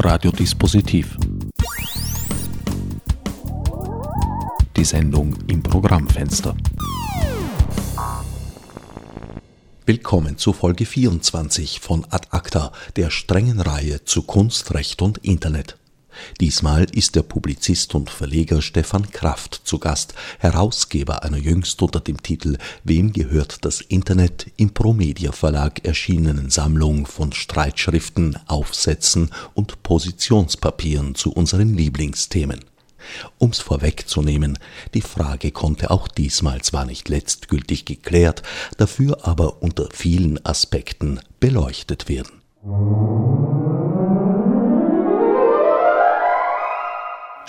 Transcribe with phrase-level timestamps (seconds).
[0.00, 1.16] Radiodispositiv.
[4.76, 6.56] Die Sendung im Programmfenster.
[9.84, 15.76] Willkommen zu Folge 24 von Ad Acta, der strengen Reihe zu Kunst, Recht und Internet.
[16.40, 22.22] Diesmal ist der Publizist und Verleger Stefan Kraft zu Gast, Herausgeber einer jüngst unter dem
[22.22, 31.14] Titel Wem gehört das Internet im Promedia Verlag erschienenen Sammlung von Streitschriften, Aufsätzen und Positionspapieren
[31.14, 32.60] zu unseren Lieblingsthemen.
[33.38, 34.58] Um's vorwegzunehmen,
[34.94, 38.42] die Frage konnte auch diesmal zwar nicht letztgültig geklärt,
[38.76, 42.42] dafür aber unter vielen Aspekten beleuchtet werden.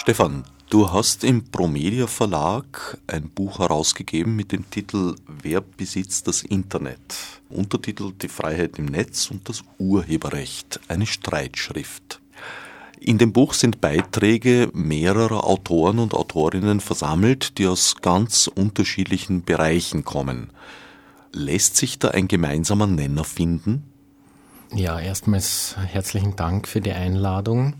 [0.10, 6.42] Stefan, du hast im Promedia Verlag ein Buch herausgegeben mit dem Titel Wer besitzt das
[6.42, 7.16] Internet?
[7.48, 12.22] Untertitel Die Freiheit im Netz und das Urheberrecht, eine Streitschrift.
[13.00, 20.06] In dem Buch sind Beiträge mehrerer Autoren und Autorinnen versammelt, die aus ganz unterschiedlichen Bereichen
[20.06, 20.50] kommen.
[21.34, 23.84] Lässt sich da ein gemeinsamer Nenner finden?
[24.74, 27.76] Ja, erstmals herzlichen Dank für die Einladung.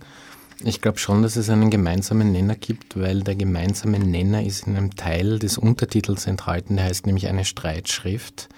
[0.62, 4.76] Ich glaube schon, dass es einen gemeinsamen Nenner gibt, weil der gemeinsame Nenner ist in
[4.76, 8.50] einem Teil des Untertitels enthalten, der heißt nämlich eine Streitschrift,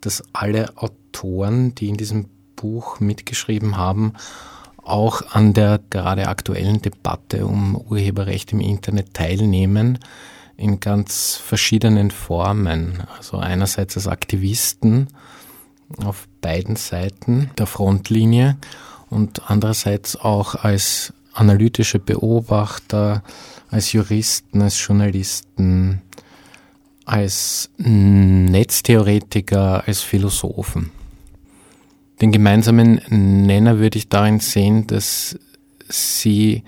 [0.00, 4.14] dass alle Autoren, die in diesem Buch mitgeschrieben haben,
[4.82, 9.98] auch an der gerade aktuellen Debatte um Urheberrecht im Internet teilnehmen
[10.56, 13.04] in ganz verschiedenen Formen.
[13.16, 15.08] Also einerseits als Aktivisten
[16.04, 18.56] auf beiden Seiten der Frontlinie
[19.08, 23.22] und andererseits auch als analytische Beobachter,
[23.70, 26.02] als Juristen, als Journalisten,
[27.04, 30.90] als Netztheoretiker, als Philosophen.
[32.20, 35.38] Den gemeinsamen Nenner würde ich darin sehen, dass
[35.88, 36.64] sie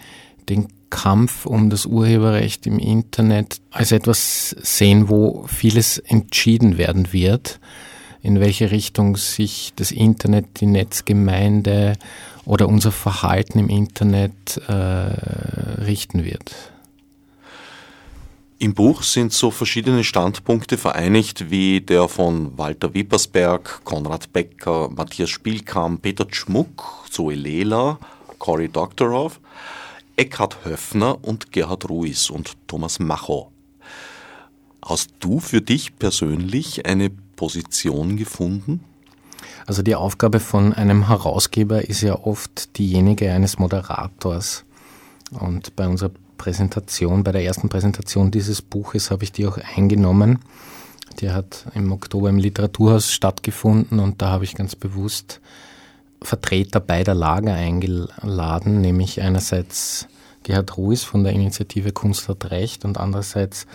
[0.48, 7.60] den Kampf um das Urheberrecht im Internet als etwas sehen, wo vieles entschieden werden wird,
[8.22, 11.94] in welche Richtung sich das Internet, die Netzgemeinde
[12.50, 16.52] oder unser Verhalten im Internet äh, richten wird.
[18.58, 25.30] Im Buch sind so verschiedene Standpunkte vereinigt wie der von Walter Wippersberg, Konrad Becker, Matthias
[25.30, 28.00] Spielkamp, Peter Schmuck, Zoe Lela,
[28.40, 29.38] Cory Doctorow,
[30.16, 33.52] Eckhard Höffner und Gerhard Ruiz und Thomas Macho.
[34.84, 38.84] Hast du für dich persönlich eine Position gefunden?
[39.70, 44.64] Also die Aufgabe von einem Herausgeber ist ja oft diejenige eines Moderators.
[45.30, 50.40] Und bei unserer Präsentation, bei der ersten Präsentation dieses Buches habe ich die auch eingenommen.
[51.20, 55.40] Die hat im Oktober im Literaturhaus stattgefunden und da habe ich ganz bewusst
[56.20, 60.08] Vertreter beider Lager eingeladen, nämlich einerseits
[60.42, 63.68] Gerhard Ruiz von der Initiative Kunst hat Recht und andererseits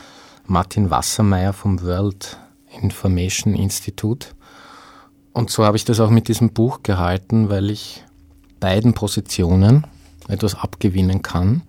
[0.45, 2.37] Martin Wassermeier vom World
[2.81, 4.34] Information Institute.
[5.35, 8.05] Und so habe ich das auch mit diesem Buch gehalten, weil ich
[8.61, 9.85] beiden Positionen
[10.29, 11.63] etwas abgewinnen kann,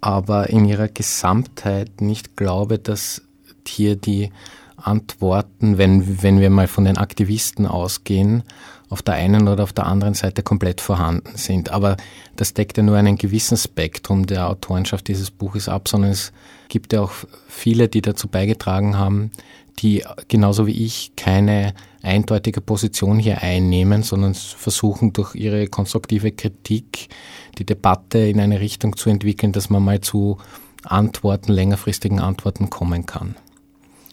[0.00, 3.22] aber in ihrer Gesamtheit nicht glaube, dass
[3.64, 4.32] hier die
[4.76, 8.42] Antworten, wenn, wenn wir mal von den Aktivisten ausgehen,
[8.92, 11.70] auf der einen oder auf der anderen Seite komplett vorhanden sind.
[11.70, 11.96] Aber
[12.36, 16.30] das deckt ja nur einen gewissen Spektrum der Autorenschaft dieses Buches ab, sondern es
[16.68, 17.12] gibt ja auch
[17.48, 19.30] viele, die dazu beigetragen haben,
[19.78, 21.72] die genauso wie ich keine
[22.02, 27.08] eindeutige Position hier einnehmen, sondern versuchen durch ihre konstruktive Kritik
[27.56, 30.36] die Debatte in eine Richtung zu entwickeln, dass man mal zu
[30.84, 33.36] Antworten, längerfristigen Antworten kommen kann.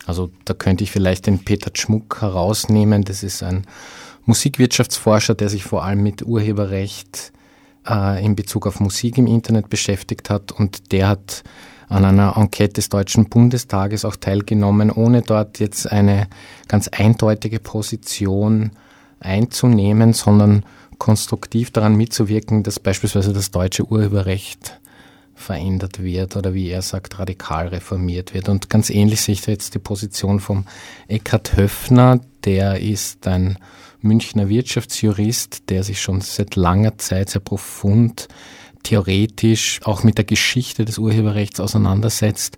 [0.06, 3.04] Also da könnte ich vielleicht den Peter Schmuck herausnehmen.
[3.04, 3.66] Das ist ein
[4.30, 7.34] Musikwirtschaftsforscher, der sich vor allem mit Urheberrecht
[7.90, 11.44] äh, in Bezug auf Musik im Internet beschäftigt hat und der hat
[11.88, 16.28] an einer Enquete des Deutschen Bundestages auch teilgenommen, ohne dort jetzt eine
[16.68, 18.70] ganz eindeutige Position
[19.20, 20.64] einzunehmen, sondern
[21.00, 24.80] konstruktiv daran mitzuwirken, dass beispielsweise das deutsche Urheberrecht
[25.34, 28.48] verändert wird oder wie er sagt, radikal reformiert wird.
[28.48, 30.66] Und ganz ähnlich sehe ich da jetzt die Position vom
[31.08, 33.58] Eckhard Höffner, der ist ein
[34.02, 38.28] Münchner Wirtschaftsjurist, der sich schon seit langer Zeit sehr profund
[38.84, 42.58] theoretisch auch mit der Geschichte des Urheberrechts auseinandersetzt.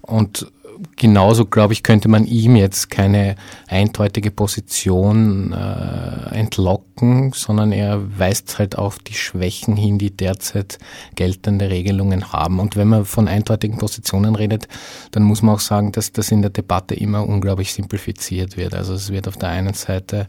[0.00, 0.50] Und
[0.96, 3.36] genauso, glaube ich, könnte man ihm jetzt keine
[3.66, 10.78] eindeutige Position äh, entlocken, sondern er weist halt auf die Schwächen hin, die derzeit
[11.14, 12.60] geltende Regelungen haben.
[12.60, 14.68] Und wenn man von eindeutigen Positionen redet,
[15.10, 18.74] dann muss man auch sagen, dass das in der Debatte immer unglaublich simplifiziert wird.
[18.74, 20.28] Also es wird auf der einen Seite,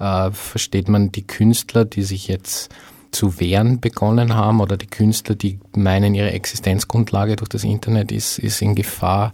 [0.00, 2.70] äh, versteht man die Künstler, die sich jetzt
[3.10, 8.38] zu wehren begonnen haben oder die Künstler, die meinen, ihre Existenzgrundlage durch das Internet ist,
[8.38, 9.32] ist in Gefahr,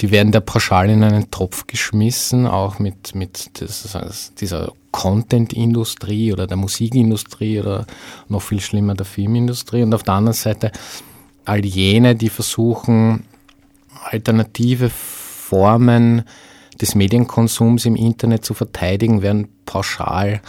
[0.00, 6.46] die werden da pauschal in einen Topf geschmissen, auch mit, mit das, dieser Content-Industrie oder
[6.46, 7.86] der Musikindustrie oder
[8.28, 9.82] noch viel schlimmer der Filmindustrie.
[9.82, 10.72] Und auf der anderen Seite
[11.44, 13.24] all jene, die versuchen,
[14.10, 16.22] alternative Formen
[16.80, 20.40] des Medienkonsums im Internet zu verteidigen, werden pauschal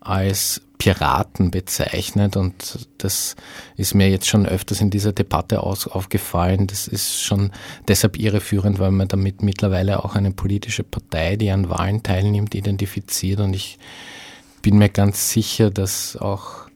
[0.00, 3.36] als Piraten bezeichnet und das
[3.78, 6.66] ist mir jetzt schon öfters in dieser Debatte aufgefallen.
[6.66, 7.52] Das ist schon
[7.88, 13.40] deshalb irreführend, weil man damit mittlerweile auch eine politische Partei, die an Wahlen teilnimmt, identifiziert
[13.40, 13.78] und ich
[14.60, 16.68] bin mir ganz sicher, dass auch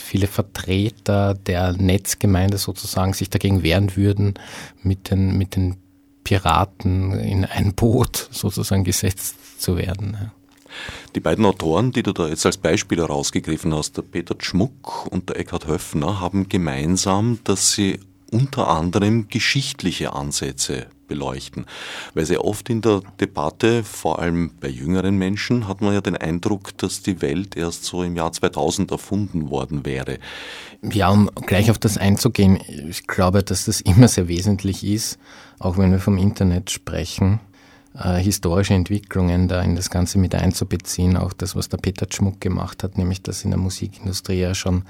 [0.00, 4.38] viele Vertreter der Netzgemeinde sozusagen sich dagegen wehren würden,
[4.82, 5.76] mit den, mit den
[6.24, 10.30] Piraten in ein Boot sozusagen gesetzt zu werden.
[11.14, 15.28] Die beiden Autoren, die du da jetzt als Beispiel herausgegriffen hast, der Peter Schmuck und
[15.28, 18.00] der Eckhard Höffner, haben gemeinsam, dass sie
[18.30, 21.66] unter anderem geschichtliche Ansätze beleuchten.
[22.14, 26.16] Weil sehr oft in der Debatte, vor allem bei jüngeren Menschen, hat man ja den
[26.16, 30.18] Eindruck, dass die Welt erst so im Jahr 2000 erfunden worden wäre.
[30.82, 35.18] Ja, um gleich auf das einzugehen, ich glaube, dass das immer sehr wesentlich ist,
[35.58, 37.40] auch wenn wir vom Internet sprechen
[37.94, 41.16] äh, historische Entwicklungen da in das Ganze mit einzubeziehen.
[41.16, 44.84] Auch das, was der Peter Schmuck gemacht hat, nämlich dass in der Musikindustrie ja schon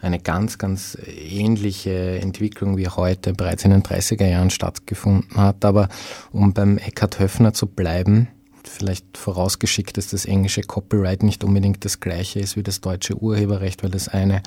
[0.00, 5.64] eine ganz, ganz ähnliche Entwicklung wie heute bereits in den 30er Jahren stattgefunden hat.
[5.64, 5.88] Aber
[6.32, 8.28] um beim Eckhard Höffner zu bleiben,
[8.62, 13.82] vielleicht vorausgeschickt, dass das englische Copyright nicht unbedingt das gleiche ist wie das deutsche Urheberrecht,
[13.82, 14.42] weil das eine,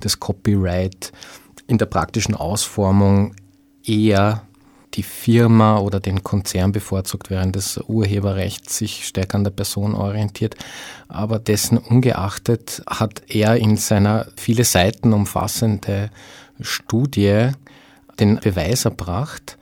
[0.00, 1.12] das Copyright
[1.66, 3.34] in der praktischen Ausformung
[3.84, 4.45] eher
[4.96, 10.56] die Firma oder den Konzern bevorzugt, während das Urheberrecht sich stärker an der Person orientiert.
[11.08, 16.10] Aber dessen ungeachtet hat er in seiner viele Seiten umfassende
[16.60, 17.50] Studie
[18.18, 19.58] den Beweis erbracht,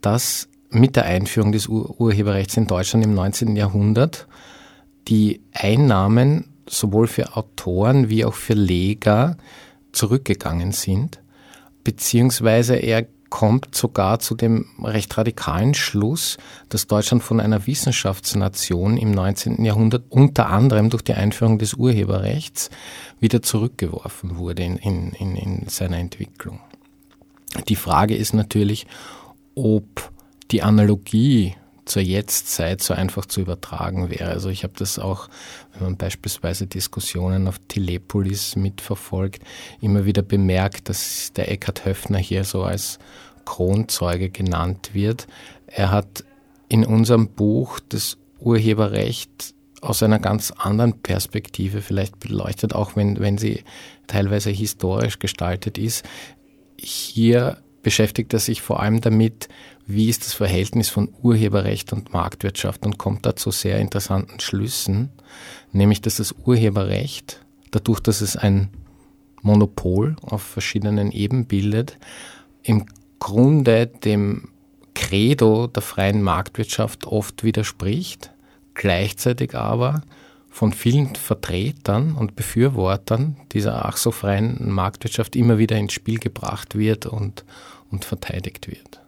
[0.00, 3.56] dass mit der Einführung des Ur Urheberrechts in Deutschland im 19.
[3.56, 4.26] Jahrhundert
[5.08, 9.36] die Einnahmen sowohl für Autoren wie auch für Leger
[9.92, 11.20] zurückgegangen sind,
[11.84, 16.36] beziehungsweise er kommt sogar zu dem recht radikalen Schluss,
[16.68, 19.64] dass Deutschland von einer Wissenschaftsnation im 19.
[19.64, 22.68] Jahrhundert unter anderem durch die Einführung des Urheberrechts
[23.20, 26.60] wieder zurückgeworfen wurde in, in, in, in seiner Entwicklung.
[27.68, 28.86] Die Frage ist natürlich,
[29.54, 30.12] ob
[30.50, 34.30] die Analogie zur Jetztzeit so einfach zu übertragen wäre.
[34.30, 35.28] Also ich habe das auch,
[35.72, 39.42] wenn man beispielsweise Diskussionen auf Telepolis mitverfolgt,
[39.80, 42.98] immer wieder bemerkt, dass der Eckhard Höffner hier so als
[43.44, 45.26] Kronzeuge genannt wird.
[45.66, 46.24] Er hat
[46.68, 53.36] in unserem Buch das Urheberrecht aus einer ganz anderen Perspektive vielleicht beleuchtet, auch wenn, wenn
[53.36, 53.64] sie
[54.06, 56.04] teilweise historisch gestaltet ist.
[56.76, 59.48] Hier beschäftigt er sich vor allem damit,
[59.86, 65.10] wie ist das Verhältnis von Urheberrecht und Marktwirtschaft und kommt da zu sehr interessanten Schlüssen,
[65.72, 68.68] nämlich dass das Urheberrecht, dadurch, dass es ein
[69.42, 71.98] Monopol auf verschiedenen Ebenen bildet,
[72.62, 72.86] im
[73.18, 74.48] Grunde dem
[74.94, 78.30] Credo der freien Marktwirtschaft oft widerspricht,
[78.74, 80.02] gleichzeitig aber
[80.48, 86.76] von vielen Vertretern und Befürwortern dieser ach so freien Marktwirtschaft immer wieder ins Spiel gebracht
[86.76, 87.44] wird und,
[87.90, 89.01] und verteidigt wird.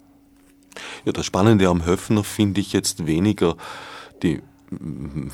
[1.05, 3.57] Ja, das Spannende am Höfner finde ich jetzt weniger
[4.23, 4.41] die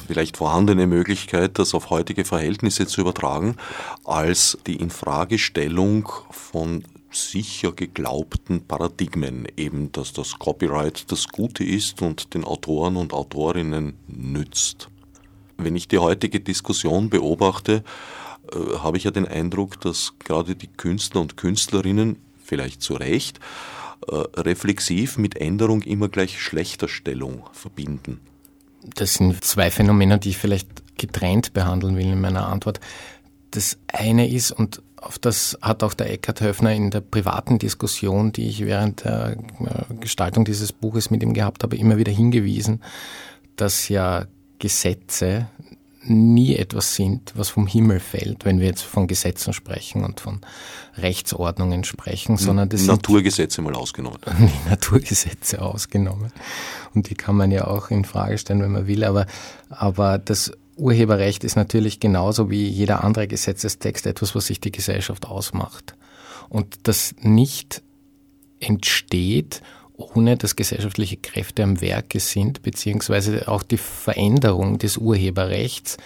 [0.07, 3.57] vielleicht vorhandene Möglichkeit, das auf heutige Verhältnisse zu übertragen,
[4.05, 12.35] als die Infragestellung von sicher geglaubten Paradigmen, eben dass das Copyright das Gute ist und
[12.35, 14.89] den Autoren und Autorinnen nützt.
[15.57, 17.85] Wenn ich die heutige Diskussion beobachte,
[18.53, 23.41] äh, habe ich ja den Eindruck, dass gerade die Künstler und Künstlerinnen, vielleicht zu Recht,
[24.09, 28.21] reflexiv mit Änderung immer gleich schlechter Stellung verbinden.
[28.95, 32.80] Das sind zwei Phänomene, die ich vielleicht getrennt behandeln will in meiner Antwort.
[33.50, 38.33] Das eine ist, und auf das hat auch der Eckhard Höfner in der privaten Diskussion,
[38.33, 42.83] die ich während der äh, Gestaltung dieses Buches mit ihm gehabt habe, immer wieder hingewiesen,
[43.57, 44.26] dass ja
[44.59, 45.49] Gesetze
[46.02, 50.40] nie etwas sind, was vom Himmel fällt, wenn wir jetzt von Gesetzen sprechen und von
[50.97, 54.19] Rechtsordnungen sprechen, sondern das Naturgesetze sind, mal ausgenommen.
[54.26, 56.33] Die Naturgesetze ausgenommen.
[56.95, 59.26] Und die kann man ja auch in Frage stellen, wenn man will, aber,
[59.69, 65.26] aber das Urheberrecht ist natürlich genauso wie jeder andere Gesetzestext etwas, was sich die Gesellschaft
[65.26, 65.95] ausmacht.
[66.49, 67.83] Und das nicht
[68.61, 69.62] entsteht
[70.00, 75.97] ohne dass gesellschaftliche Kräfte am Werke sind, beziehungsweise auch die Veränderung des Urheberrechts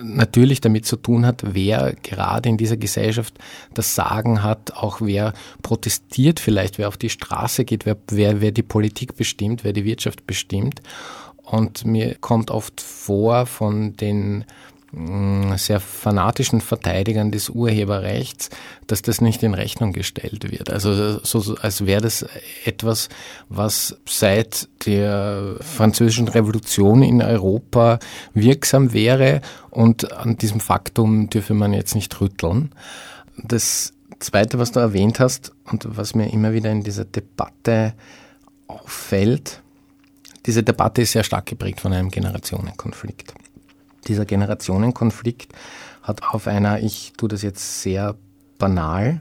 [0.00, 3.34] natürlich damit zu tun hat, wer gerade in dieser Gesellschaft
[3.74, 5.32] das Sagen hat, auch wer
[5.62, 9.84] protestiert vielleicht, wer auf die Straße geht, wer, wer, wer die Politik bestimmt, wer die
[9.84, 10.80] Wirtschaft bestimmt.
[11.42, 14.44] Und mir kommt oft vor von den
[15.56, 18.50] sehr fanatischen Verteidigern des Urheberrechts,
[18.86, 20.68] dass das nicht in Rechnung gestellt wird.
[20.68, 22.26] Also so, als wäre das
[22.66, 23.08] etwas,
[23.48, 28.00] was seit der französischen Revolution in Europa
[28.34, 32.74] wirksam wäre und an diesem Faktum dürfe man jetzt nicht rütteln.
[33.36, 37.94] Das Zweite, was du erwähnt hast und was mir immer wieder in dieser Debatte
[38.66, 39.62] auffällt,
[40.44, 43.32] diese Debatte ist sehr stark geprägt von einem Generationenkonflikt.
[44.08, 45.52] Dieser Generationenkonflikt
[46.02, 48.16] hat auf einer, ich tue das jetzt sehr
[48.58, 49.20] banal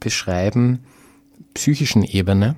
[0.00, 0.80] beschreiben,
[1.54, 2.56] psychischen Ebene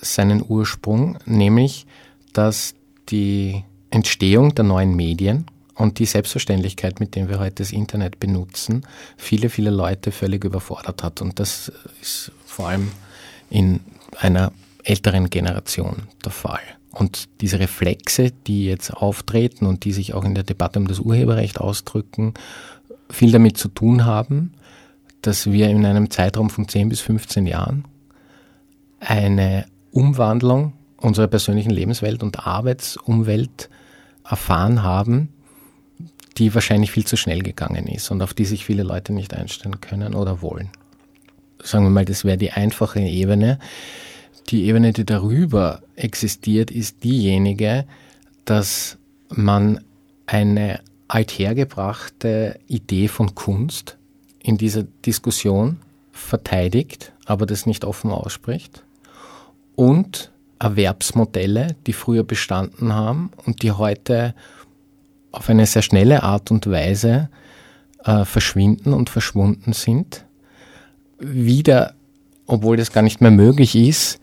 [0.00, 1.86] seinen Ursprung, nämlich
[2.32, 2.74] dass
[3.08, 8.86] die Entstehung der neuen Medien und die Selbstverständlichkeit, mit der wir heute das Internet benutzen,
[9.16, 11.22] viele, viele Leute völlig überfordert hat.
[11.22, 12.90] Und das ist vor allem
[13.50, 13.80] in
[14.18, 16.75] einer älteren Generation der Fall.
[16.98, 20.98] Und diese Reflexe, die jetzt auftreten und die sich auch in der Debatte um das
[20.98, 22.32] Urheberrecht ausdrücken,
[23.10, 24.54] viel damit zu tun haben,
[25.20, 27.84] dass wir in einem Zeitraum von 10 bis 15 Jahren
[28.98, 33.68] eine Umwandlung unserer persönlichen Lebenswelt und Arbeitsumwelt
[34.24, 35.28] erfahren haben,
[36.38, 39.82] die wahrscheinlich viel zu schnell gegangen ist und auf die sich viele Leute nicht einstellen
[39.82, 40.70] können oder wollen.
[41.62, 43.58] Sagen wir mal, das wäre die einfache Ebene.
[44.48, 47.84] Die Ebene, die darüber existiert, ist diejenige,
[48.44, 49.80] dass man
[50.26, 53.96] eine althergebrachte Idee von Kunst
[54.40, 55.78] in dieser Diskussion
[56.12, 58.84] verteidigt, aber das nicht offen ausspricht
[59.74, 64.34] und Erwerbsmodelle, die früher bestanden haben und die heute
[65.32, 67.28] auf eine sehr schnelle Art und Weise
[68.04, 70.24] äh, verschwinden und verschwunden sind,
[71.18, 71.94] wieder,
[72.46, 74.18] obwohl das gar nicht mehr möglich ist,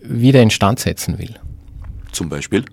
[0.00, 1.34] wieder instand setzen will.
[2.12, 2.64] Zum Beispiel?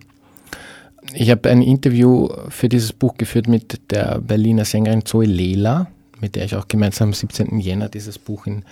[1.13, 5.87] Ich habe ein Interview für dieses Buch geführt mit der Berliner Sängerin Zoe Lela,
[6.19, 7.59] mit der ich auch gemeinsam am 17.
[7.59, 8.63] Jänner dieses Buch in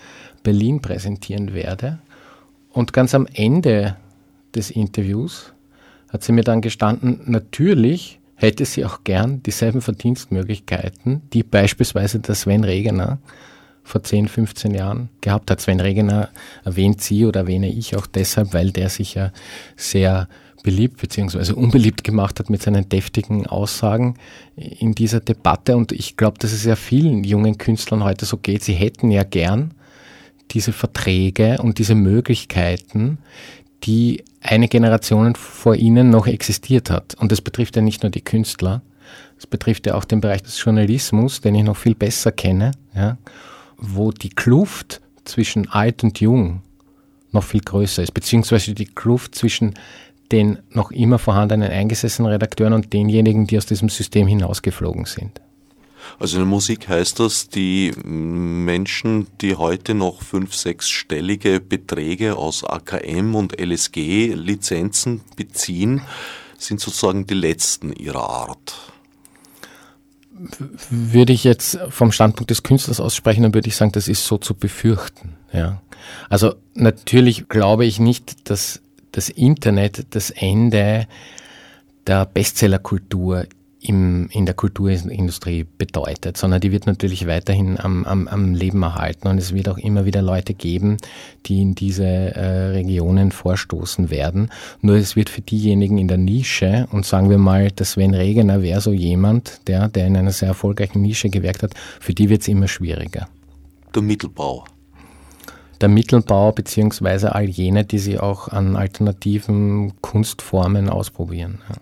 [0.44, 2.00] Berlin präsentieren werde.
[2.72, 3.98] Und ganz am Ende
[4.56, 5.54] des Interviews
[6.10, 12.36] hat sie mir dann gestanden, natürlich hätte sie auch gern dieselben Verdienstmöglichkeiten, die beispielsweise der
[12.36, 13.20] Sven Regener
[13.84, 15.62] vor 10, 15 Jahren gehabt hat.
[15.62, 16.30] Sven Regener
[16.64, 19.32] erwähnt sie oder erwähne ich auch deshalb, weil der sich ja
[19.76, 20.28] sehr
[20.64, 21.54] beliebt bzw.
[21.54, 24.16] unbeliebt gemacht hat mit seinen deftigen Aussagen
[24.56, 25.76] in dieser Debatte.
[25.76, 28.64] Und ich glaube, dass es ja vielen jungen Künstlern heute so geht.
[28.64, 29.74] Sie hätten ja gern
[30.52, 33.20] diese Verträge und diese Möglichkeiten,
[33.84, 37.16] die eine Generation vor ihnen noch existiert hat.
[37.16, 38.82] Und das betrifft ja nicht nur die Künstler,
[39.38, 42.72] es betrifft ja auch den Bereich des Journalismus, den ich noch viel besser kenne.
[42.94, 43.18] Ja
[43.80, 46.62] wo die Kluft zwischen alt und jung
[47.32, 49.76] noch viel größer ist, beziehungsweise die Kluft zwischen
[50.32, 55.42] den noch immer vorhandenen eingesessenen Redakteuren und denjenigen, die aus diesem System hinausgeflogen sind.
[56.18, 62.64] Also in der Musik heißt das, die Menschen, die heute noch fünf, sechsstellige Beträge aus
[62.64, 66.02] AKM und LSG Lizenzen beziehen,
[66.58, 68.89] sind sozusagen die letzten ihrer Art
[70.90, 74.38] würde ich jetzt vom Standpunkt des Künstlers aussprechen, dann würde ich sagen, das ist so
[74.38, 75.36] zu befürchten.
[75.52, 75.82] Ja.
[76.30, 78.82] Also natürlich glaube ich nicht, dass
[79.12, 81.08] das Internet das Ende
[82.08, 83.46] der Bestsellerkultur
[83.82, 89.28] im, in der Kulturindustrie bedeutet, sondern die wird natürlich weiterhin am, am, am Leben erhalten
[89.28, 90.98] und es wird auch immer wieder Leute geben,
[91.46, 94.52] die in diese äh, Regionen vorstoßen werden.
[94.82, 98.62] Nur es wird für diejenigen in der Nische und sagen wir mal, der Sven Regener
[98.62, 102.42] wäre so jemand, der, der in einer sehr erfolgreichen Nische gewirkt hat, für die wird
[102.42, 103.30] es immer schwieriger.
[103.96, 104.66] Der Mittelbau
[105.82, 111.60] der Mittelbau beziehungsweise all jene, die sie auch an alternativen Kunstformen ausprobieren.
[111.70, 111.78] Ja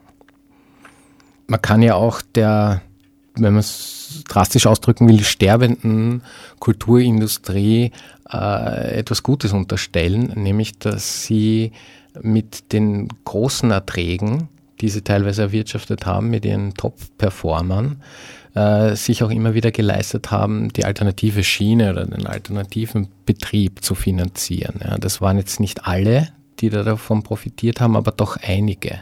[1.48, 2.82] man kann ja auch der,
[3.36, 6.22] wenn man es drastisch ausdrücken will, sterbenden
[6.60, 7.92] Kulturindustrie
[8.32, 11.72] äh, etwas Gutes unterstellen, nämlich dass sie
[12.22, 14.50] mit den großen Erträgen,
[14.82, 18.02] die sie teilweise erwirtschaftet haben, mit ihren Top-Performern,
[18.54, 23.96] äh, sich auch immer wieder geleistet haben, die alternative Schiene oder den alternativen Betrieb zu
[23.96, 24.80] finanzieren.
[24.84, 29.00] Ja, das waren jetzt nicht alle, die da davon profitiert haben, aber doch einige.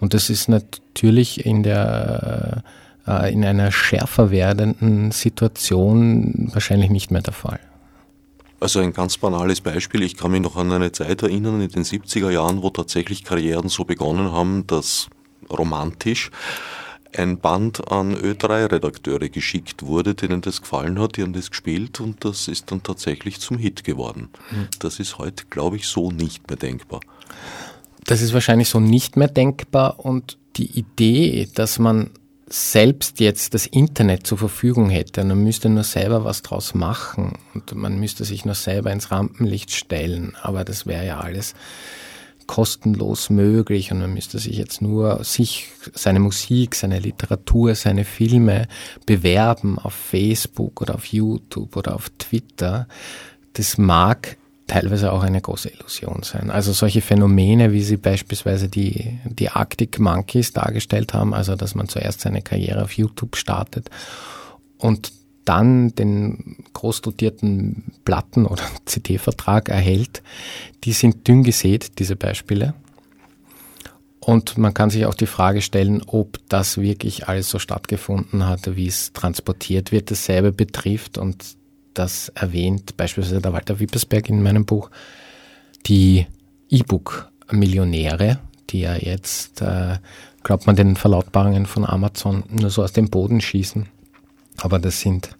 [0.00, 2.62] Und das ist natürlich in der
[3.06, 7.60] äh, in einer schärfer werdenden Situation wahrscheinlich nicht mehr der Fall.
[8.60, 10.02] Also ein ganz banales Beispiel.
[10.02, 13.68] Ich kann mich noch an eine Zeit erinnern, in den 70er Jahren, wo tatsächlich Karrieren
[13.68, 15.08] so begonnen haben, dass
[15.48, 16.30] romantisch
[17.16, 22.24] ein Band an Ö3-Redakteure geschickt wurde, denen das gefallen hat, die haben das gespielt und
[22.24, 24.28] das ist dann tatsächlich zum Hit geworden.
[24.50, 24.68] Mhm.
[24.80, 27.00] Das ist heute, glaube ich, so nicht mehr denkbar.
[28.08, 32.08] Das ist wahrscheinlich so nicht mehr denkbar und die Idee, dass man
[32.46, 37.74] selbst jetzt das Internet zur Verfügung hätte, man müsste nur selber was draus machen und
[37.74, 41.54] man müsste sich nur selber ins Rampenlicht stellen, aber das wäre ja alles
[42.46, 48.68] kostenlos möglich und man müsste sich jetzt nur sich, seine Musik, seine Literatur, seine Filme
[49.04, 52.88] bewerben auf Facebook oder auf YouTube oder auf Twitter.
[53.52, 54.38] Das mag
[54.68, 56.50] teilweise auch eine große Illusion sein.
[56.50, 61.88] Also solche Phänomene, wie sie beispielsweise die, die Arctic Monkeys dargestellt haben, also dass man
[61.88, 63.90] zuerst seine Karriere auf YouTube startet
[64.78, 65.12] und
[65.44, 70.22] dann den großdotierten Platten- oder CD-Vertrag erhält,
[70.84, 72.74] die sind dünn gesät, diese Beispiele.
[74.20, 78.76] Und man kann sich auch die Frage stellen, ob das wirklich alles so stattgefunden hat,
[78.76, 81.16] wie es transportiert wird, dasselbe betrifft.
[81.16, 81.56] Und
[81.98, 84.90] das erwähnt beispielsweise der Walter Wippersberg in meinem Buch,
[85.86, 86.26] die
[86.70, 88.38] E-Book-Millionäre,
[88.70, 89.98] die ja jetzt, äh,
[90.42, 93.88] glaubt man, den Verlautbarungen von Amazon nur so aus dem Boden schießen
[94.60, 95.30] aber das sind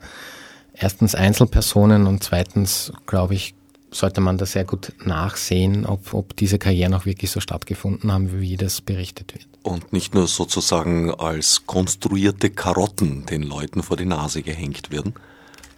[0.72, 3.54] erstens Einzelpersonen und zweitens, glaube ich,
[3.90, 8.40] sollte man da sehr gut nachsehen, ob, ob diese Karrieren auch wirklich so stattgefunden haben,
[8.40, 9.46] wie das berichtet wird.
[9.62, 15.14] Und nicht nur sozusagen als konstruierte Karotten den Leuten vor die Nase gehängt werden?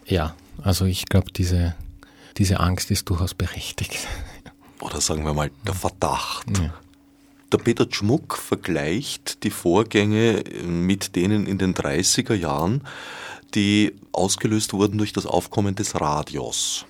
[0.06, 1.74] Ja, also ich glaube, diese,
[2.36, 3.98] diese Angst ist durchaus berechtigt.
[4.80, 6.46] Oder sagen wir mal der Verdacht.
[6.58, 6.72] Ja.
[7.52, 12.82] Der Peter Schmuck vergleicht die Vorgänge mit denen in den 30er Jahren,
[13.54, 16.86] die ausgelöst wurden durch das Aufkommen des Radios.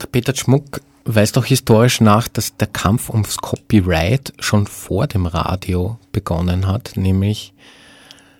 [0.00, 5.26] Der Peter Schmuck weist auch historisch nach, dass der Kampf ums Copyright schon vor dem
[5.26, 7.52] Radio begonnen hat, nämlich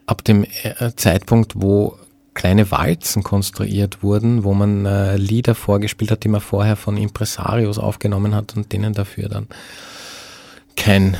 [0.06, 1.96] ab dem äh, Zeitpunkt, wo
[2.34, 7.78] kleine Walzen konstruiert wurden, wo man äh, Lieder vorgespielt hat, die man vorher von Impresarios
[7.78, 9.48] aufgenommen hat und denen dafür dann
[10.76, 11.16] kein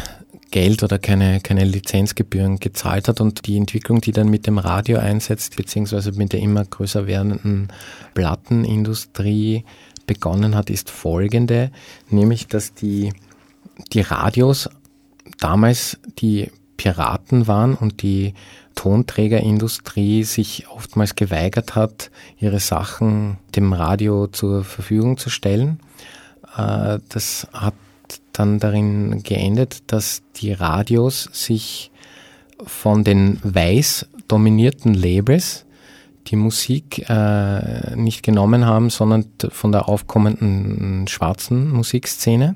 [0.51, 3.20] Geld oder keine, keine Lizenzgebühren gezahlt hat.
[3.20, 7.68] Und die Entwicklung, die dann mit dem Radio einsetzt, beziehungsweise mit der immer größer werdenden
[8.14, 9.64] Plattenindustrie
[10.07, 11.70] begonnen hat, ist folgende,
[12.09, 13.12] nämlich dass die,
[13.92, 14.68] die Radios
[15.38, 18.35] damals die Piraten waren und die
[18.74, 25.80] Tonträgerindustrie sich oftmals geweigert hat, ihre Sachen dem Radio zur Verfügung zu stellen.
[26.56, 27.74] Äh, das hat
[28.33, 31.90] dann darin geendet, dass die Radios sich
[32.64, 35.66] von den weiß dominierten Labels
[36.26, 42.54] die Musik äh, nicht genommen haben, sondern von der aufkommenden schwarzen Musikszene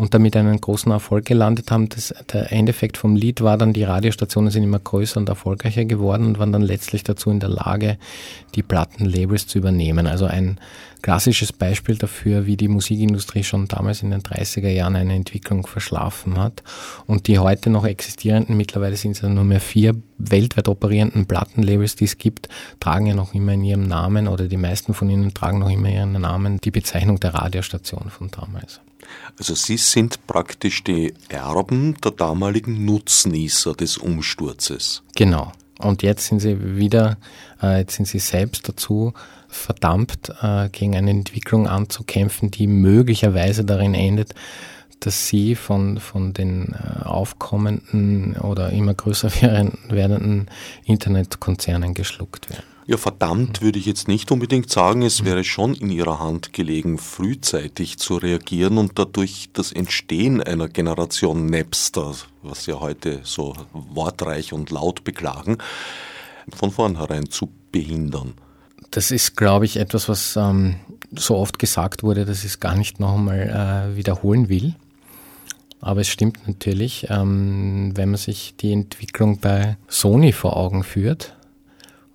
[0.00, 1.90] und damit einen großen Erfolg gelandet haben.
[1.90, 6.26] Das, der Endeffekt vom Lied war dann, die Radiostationen sind immer größer und erfolgreicher geworden
[6.26, 7.98] und waren dann letztlich dazu in der Lage,
[8.54, 10.06] die Plattenlabels zu übernehmen.
[10.06, 10.58] Also ein
[11.02, 16.38] klassisches Beispiel dafür, wie die Musikindustrie schon damals in den 30er Jahren eine Entwicklung verschlafen
[16.38, 16.62] hat.
[17.06, 21.96] Und die heute noch existierenden, mittlerweile sind es ja nur mehr vier weltweit operierenden Plattenlabels,
[21.96, 22.48] die es gibt,
[22.80, 25.90] tragen ja noch immer in ihrem Namen oder die meisten von ihnen tragen noch immer
[25.90, 28.80] ihren Namen die Bezeichnung der Radiostation von damals.
[29.38, 35.02] Also Sie sind praktisch die Erben der damaligen Nutznießer des Umsturzes.
[35.16, 35.52] Genau.
[35.78, 37.16] Und jetzt sind Sie wieder,
[37.62, 39.14] äh, jetzt sind Sie selbst dazu
[39.48, 44.34] verdammt, äh, gegen eine Entwicklung anzukämpfen, die möglicherweise darin endet,
[45.00, 49.30] dass sie von, von den äh, aufkommenden oder immer größer
[49.88, 50.48] werdenden
[50.84, 52.64] Internetkonzernen geschluckt werden.
[52.90, 55.02] Ja, verdammt würde ich jetzt nicht unbedingt sagen.
[55.02, 60.66] Es wäre schon in ihrer Hand gelegen, frühzeitig zu reagieren und dadurch das Entstehen einer
[60.66, 65.58] Generation Napster, was ja heute so wortreich und laut beklagen,
[66.52, 68.34] von vornherein zu behindern.
[68.90, 70.74] Das ist, glaube ich, etwas, was ähm,
[71.12, 74.74] so oft gesagt wurde, dass ich es gar nicht noch einmal äh, wiederholen will.
[75.80, 81.36] Aber es stimmt natürlich, ähm, wenn man sich die Entwicklung bei Sony vor Augen führt,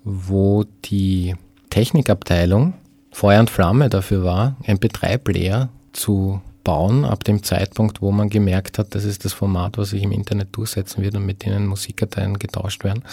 [0.05, 1.35] wo die
[1.69, 2.75] Technikabteilung
[3.11, 8.93] Feuer und Flamme dafür war, MP3-Player zu bauen, ab dem Zeitpunkt, wo man gemerkt hat,
[8.93, 12.83] das ist das Format, was sich im Internet durchsetzen wird und mit denen Musikdateien getauscht
[12.83, 13.03] werden.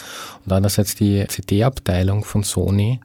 [0.45, 3.01] Und andererseits die CD-Abteilung von Sony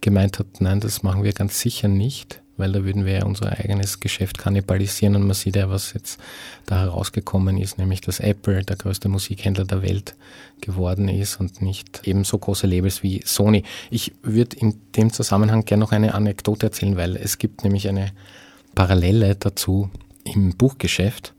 [0.00, 2.41] gemeint hat, nein, das machen wir ganz sicher nicht.
[2.56, 6.20] Weil da würden wir ja unser eigenes Geschäft kannibalisieren und man sieht ja, was jetzt
[6.66, 10.14] da herausgekommen ist, nämlich dass Apple der größte Musikhändler der Welt
[10.60, 13.64] geworden ist und nicht ebenso große Labels wie Sony.
[13.90, 18.12] Ich würde in dem Zusammenhang gerne noch eine Anekdote erzählen, weil es gibt nämlich eine
[18.74, 19.90] Parallele dazu
[20.24, 21.34] im Buchgeschäft.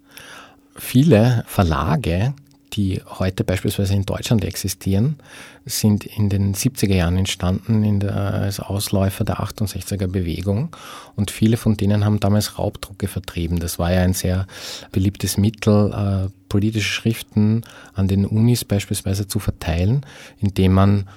[0.76, 2.34] Viele Verlage
[2.73, 5.17] die heute beispielsweise in Deutschland existieren,
[5.65, 10.75] sind in den 70er Jahren entstanden der, als Ausläufer der 68er Bewegung
[11.15, 13.59] und viele von denen haben damals Raubdrucke vertrieben.
[13.59, 14.47] Das war ja ein sehr
[14.91, 20.05] beliebtes Mittel, äh, politische Schriften an den Unis beispielsweise zu verteilen,
[20.39, 21.07] indem man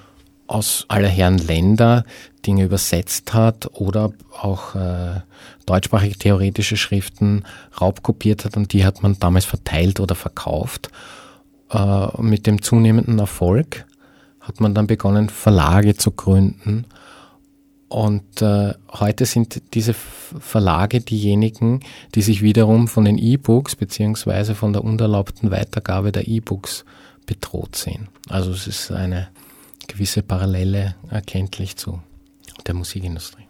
[0.47, 2.05] aus aller Herren Länder
[2.47, 5.21] Dinge übersetzt hat oder auch äh,
[5.67, 7.45] deutschsprachige theoretische Schriften
[7.81, 10.91] raubkopiert hat und die hat man damals verteilt oder verkauft.
[11.71, 13.87] Äh, mit dem zunehmenden Erfolg
[14.41, 16.87] hat man dann begonnen, Verlage zu gründen.
[17.89, 21.81] Und äh, heute sind diese Verlage diejenigen,
[22.15, 26.85] die sich wiederum von den E-Books beziehungsweise von der unerlaubten Weitergabe der E-Books
[27.27, 28.09] bedroht sehen.
[28.29, 29.29] Also es ist eine
[29.87, 32.01] gewisse Parallele erkenntlich zu
[32.67, 33.46] der Musikindustrie.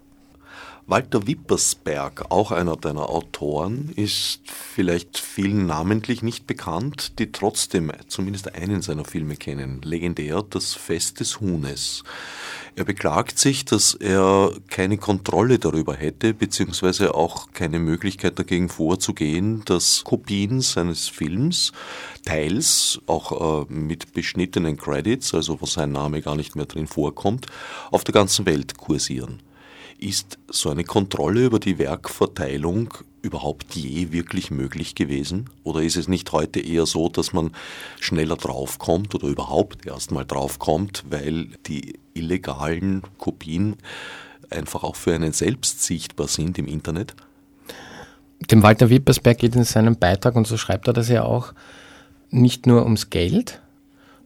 [0.89, 8.55] Walter Wippersberg, auch einer deiner Autoren, ist vielleicht vielen namentlich nicht bekannt, die trotzdem zumindest
[8.55, 9.83] einen seiner Filme kennen.
[9.83, 12.05] Legendär Das Fest des Huhnes.
[12.77, 19.65] Er beklagt sich, dass er keine Kontrolle darüber hätte, beziehungsweise auch keine Möglichkeit dagegen vorzugehen,
[19.65, 21.73] dass Kopien seines Films
[22.25, 27.47] teils auch äh, mit beschnittenen Credits, also wo sein Name gar nicht mehr drin vorkommt,
[27.91, 29.43] auf der ganzen Welt kursieren.
[29.99, 35.51] Ist so eine Kontrolle über die Werkverteilung überhaupt je wirklich möglich gewesen?
[35.65, 37.51] Oder ist es nicht heute eher so, dass man
[38.01, 43.77] schneller draufkommt oder überhaupt erst mal draufkommt, weil die illegalen Kopien
[44.51, 47.15] einfach auch für einen selbst sichtbar sind im Internet?
[48.51, 51.53] Dem Walter Wippersberg geht in seinem Beitrag, und so schreibt er das ja auch,
[52.31, 53.61] nicht nur ums Geld,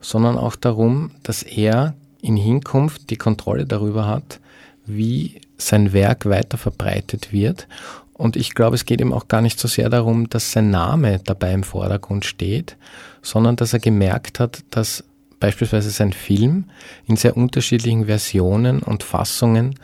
[0.01, 4.41] sondern auch darum, dass er in Hinkunft die Kontrolle darüber hat,
[4.85, 7.69] wie sein Werk weiter verbreitet wird.
[8.13, 11.21] Und ich glaube, es geht ihm auch gar nicht so sehr darum, dass sein Name
[11.25, 12.77] dabei im Vordergrund steht,
[13.23, 15.05] sondern dass er gemerkt hat, dass
[15.39, 16.65] beispielsweise sein Film
[17.07, 19.75] in sehr unterschiedlichen Versionen und Fassungen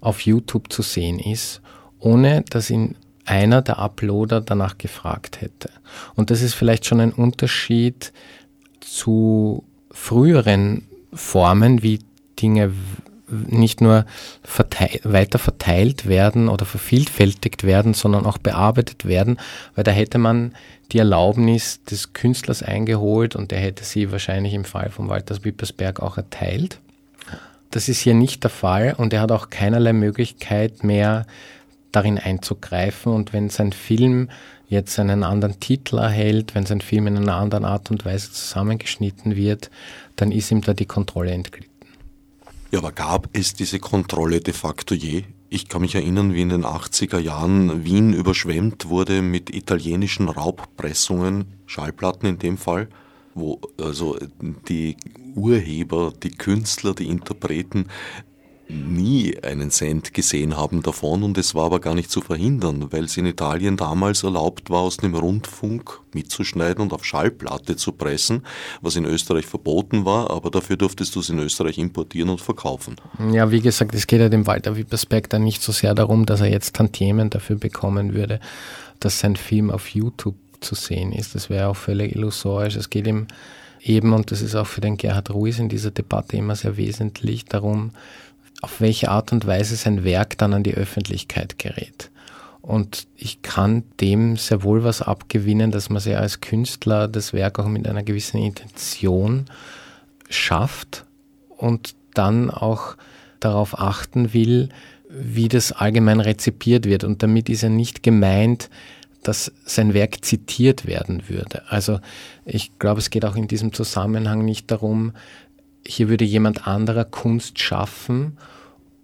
[0.00, 1.62] auf YouTube zu sehen ist,
[1.98, 5.70] ohne dass ihn einer der Uploader danach gefragt hätte.
[6.14, 8.12] Und das ist vielleicht schon ein Unterschied
[8.80, 12.00] zu früheren Formen, wie
[12.40, 12.72] Dinge
[13.28, 14.06] nicht nur
[14.42, 19.38] verteil, weiter verteilt werden oder vervielfältigt werden, sondern auch bearbeitet werden,
[19.74, 20.54] weil da hätte man
[20.92, 26.00] die Erlaubnis des Künstlers eingeholt und der hätte sie wahrscheinlich im Fall von Walter Wippersberg
[26.00, 26.78] auch erteilt.
[27.70, 31.26] Das ist hier nicht der Fall und er hat auch keinerlei Möglichkeit mehr
[31.90, 34.28] darin einzugreifen und wenn sein Film
[34.68, 39.36] jetzt einen anderen Titel erhält, wenn sein Film in einer anderen Art und Weise zusammengeschnitten
[39.36, 39.70] wird,
[40.16, 41.75] dann ist ihm da die Kontrolle entglitten.
[42.76, 45.22] Ja, aber gab es diese Kontrolle de facto je?
[45.48, 51.54] Ich kann mich erinnern, wie in den 80er Jahren Wien überschwemmt wurde mit italienischen Raubpressungen,
[51.64, 52.90] Schallplatten in dem Fall,
[53.34, 54.18] wo also
[54.68, 54.98] die
[55.34, 57.86] Urheber, die Künstler, die Interpreten
[58.68, 63.04] nie einen Cent gesehen haben davon und es war aber gar nicht zu verhindern, weil
[63.04, 68.42] es in Italien damals erlaubt war, aus dem Rundfunk mitzuschneiden und auf Schallplatte zu pressen,
[68.80, 72.96] was in Österreich verboten war, aber dafür durftest du es in Österreich importieren und verkaufen.
[73.32, 76.40] Ja, wie gesagt, es geht ja dem Walter Wippersberg dann nicht so sehr darum, dass
[76.40, 78.40] er jetzt Tantiemen dafür bekommen würde,
[79.00, 81.34] dass sein Film auf YouTube zu sehen ist.
[81.34, 82.76] Das wäre auch völlig illusorisch.
[82.76, 83.26] Es geht ihm
[83.82, 87.44] eben, und das ist auch für den Gerhard Ruiz in dieser Debatte immer sehr wesentlich,
[87.44, 87.92] darum,
[88.62, 92.10] auf welche Art und Weise sein Werk dann an die Öffentlichkeit gerät.
[92.62, 97.60] Und ich kann dem sehr wohl was abgewinnen, dass man sich als Künstler das Werk
[97.60, 99.46] auch mit einer gewissen Intention
[100.28, 101.04] schafft
[101.48, 102.96] und dann auch
[103.38, 104.70] darauf achten will,
[105.08, 107.04] wie das allgemein rezipiert wird.
[107.04, 108.68] Und damit ist ja nicht gemeint,
[109.22, 111.62] dass sein Werk zitiert werden würde.
[111.68, 112.00] Also
[112.44, 115.12] ich glaube, es geht auch in diesem Zusammenhang nicht darum,
[115.86, 118.38] hier würde jemand anderer Kunst schaffen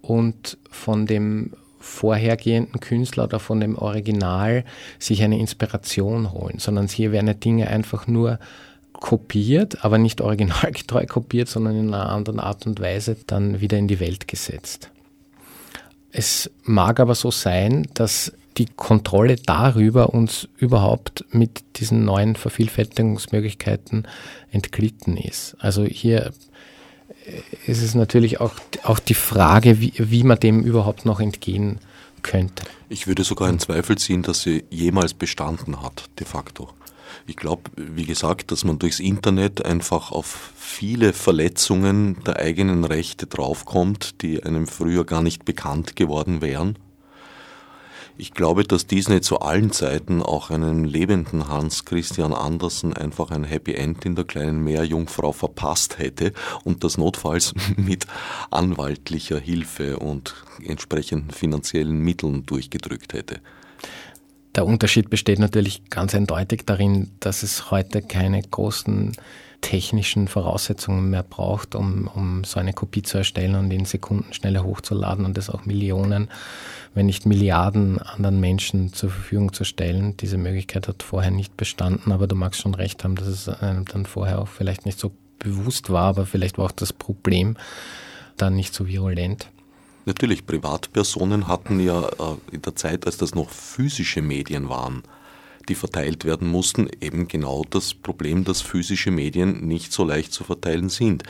[0.01, 4.65] und von dem vorhergehenden Künstler oder von dem Original
[4.99, 8.39] sich eine Inspiration holen, sondern hier werden Dinge einfach nur
[8.93, 13.89] kopiert, aber nicht originalgetreu kopiert, sondern in einer anderen Art und Weise dann wieder in
[13.89, 14.91] die Welt gesetzt.
[16.13, 24.07] Es mag aber so sein, dass die Kontrolle darüber uns überhaupt mit diesen neuen Vervielfältigungsmöglichkeiten
[24.51, 25.57] entglitten ist.
[25.59, 26.33] Also hier
[27.67, 31.79] ist es natürlich auch, auch die Frage, wie, wie man dem überhaupt noch entgehen
[32.23, 32.65] könnte.
[32.89, 36.69] Ich würde sogar in Zweifel ziehen, dass sie jemals bestanden hat, de facto.
[37.27, 43.27] Ich glaube, wie gesagt, dass man durchs Internet einfach auf viele Verletzungen der eigenen Rechte
[43.27, 46.77] draufkommt, die einem früher gar nicht bekannt geworden wären.
[48.19, 53.45] Ich glaube, dass Disney zu allen Zeiten auch einen lebenden Hans Christian Andersen einfach ein
[53.45, 56.33] Happy End in der kleinen Meerjungfrau verpasst hätte
[56.65, 58.07] und das notfalls mit
[58.51, 63.41] anwaltlicher Hilfe und entsprechenden finanziellen Mitteln durchgedrückt hätte.
[64.55, 69.13] Der Unterschied besteht natürlich ganz eindeutig darin, dass es heute keine großen
[69.63, 74.65] technischen Voraussetzungen mehr braucht, um, um so eine Kopie zu erstellen und in Sekunden schneller
[74.65, 76.29] hochzuladen und das auch Millionen,
[76.95, 80.17] wenn nicht Milliarden anderen Menschen zur Verfügung zu stellen.
[80.19, 83.87] Diese Möglichkeit hat vorher nicht bestanden, aber du magst schon recht haben, dass es einem
[83.87, 87.57] dann vorher auch vielleicht nicht so bewusst war, aber vielleicht war auch das Problem
[88.37, 89.49] dann nicht so virulent.
[90.05, 95.03] Natürlich, Privatpersonen hatten ja äh, in der Zeit, als das noch physische Medien waren,
[95.69, 100.43] die verteilt werden mussten, eben genau das Problem, dass physische Medien nicht so leicht zu
[100.43, 101.23] verteilen sind.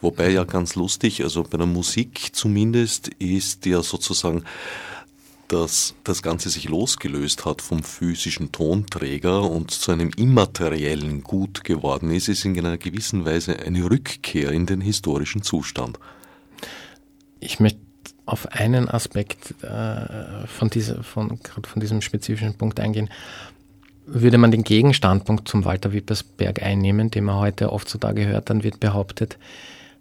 [0.00, 4.44] Wobei ja ganz lustig, also bei der Musik zumindest ist ja sozusagen
[5.48, 12.10] dass das Ganze sich losgelöst hat vom physischen Tonträger und zu einem immateriellen Gut geworden
[12.10, 15.98] ist, ist in einer gewissen Weise eine Rückkehr in den historischen Zustand.
[17.44, 17.80] Ich möchte
[18.26, 23.10] auf einen Aspekt äh, von, dieser, von, von diesem spezifischen Punkt eingehen.
[24.06, 28.50] Würde man den Gegenstandpunkt zum Walter Wippersberg einnehmen, den man heute oft so da gehört,
[28.50, 29.38] dann wird behauptet,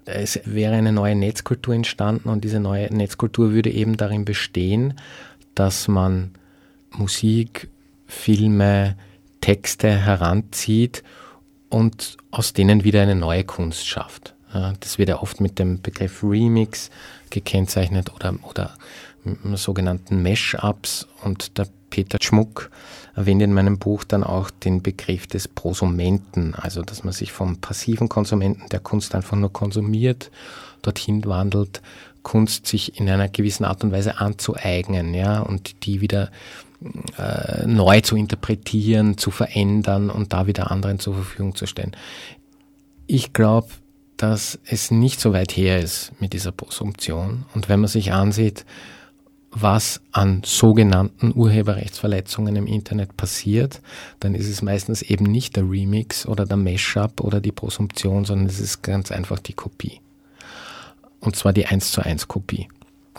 [0.05, 4.95] es wäre eine neue Netzkultur entstanden und diese neue Netzkultur würde eben darin bestehen,
[5.55, 6.31] dass man
[6.91, 7.69] Musik,
[8.05, 8.97] Filme,
[9.39, 11.03] Texte heranzieht
[11.69, 14.35] und aus denen wieder eine neue Kunst schafft.
[14.79, 16.91] Das wird ja oft mit dem Begriff Remix
[17.33, 18.75] gekennzeichnet oder, oder
[19.55, 22.71] sogenannten Mesh-Ups und der Peter Schmuck
[23.15, 27.57] erwähnt in meinem Buch dann auch den Begriff des Prosumenten, also dass man sich vom
[27.57, 30.31] passiven Konsumenten, der Kunst einfach nur konsumiert,
[30.81, 31.81] dorthin wandelt,
[32.23, 36.31] Kunst sich in einer gewissen Art und Weise anzueignen, ja, und die wieder
[37.17, 41.95] äh, neu zu interpretieren, zu verändern und da wieder anderen zur Verfügung zu stellen.
[43.07, 43.67] Ich glaube,
[44.23, 47.43] dass es nicht so weit her ist mit dieser Prosumption.
[47.53, 48.65] Und wenn man sich ansieht,
[49.51, 53.81] was an sogenannten Urheberrechtsverletzungen im Internet passiert,
[54.21, 58.47] dann ist es meistens eben nicht der Remix oder der Mashup oder die Prosumption, sondern
[58.47, 59.99] es ist ganz einfach die Kopie.
[61.19, 62.69] Und zwar die 1 zu 1 Kopie,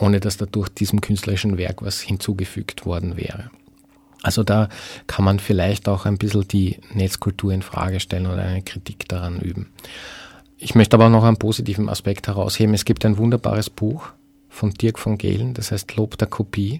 [0.00, 3.50] ohne dass dadurch diesem künstlerischen Werk was hinzugefügt worden wäre.
[4.22, 4.70] Also da
[5.06, 9.38] kann man vielleicht auch ein bisschen die Netzkultur in Frage stellen oder eine Kritik daran
[9.38, 9.68] üben.
[10.64, 12.72] Ich möchte aber noch einen positiven Aspekt herausheben.
[12.72, 14.08] Es gibt ein wunderbares Buch,
[14.48, 16.78] von Dirk von Gehlen, das heißt Lob der Kopie,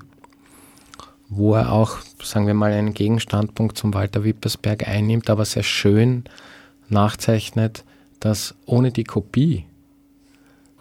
[1.29, 6.25] wo er auch, sagen wir mal, einen Gegenstandpunkt zum Walter Wippersberg einnimmt, aber sehr schön
[6.89, 7.85] nachzeichnet,
[8.21, 9.67] dass ohne die Kopie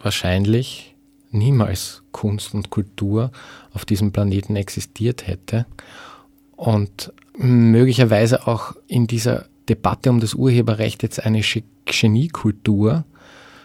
[0.00, 0.94] wahrscheinlich
[1.30, 3.32] niemals Kunst und Kultur
[3.74, 5.66] auf diesem Planeten existiert hätte
[6.56, 11.42] und möglicherweise auch in dieser Debatte um das Urheberrecht jetzt eine
[11.84, 13.04] Geniekultur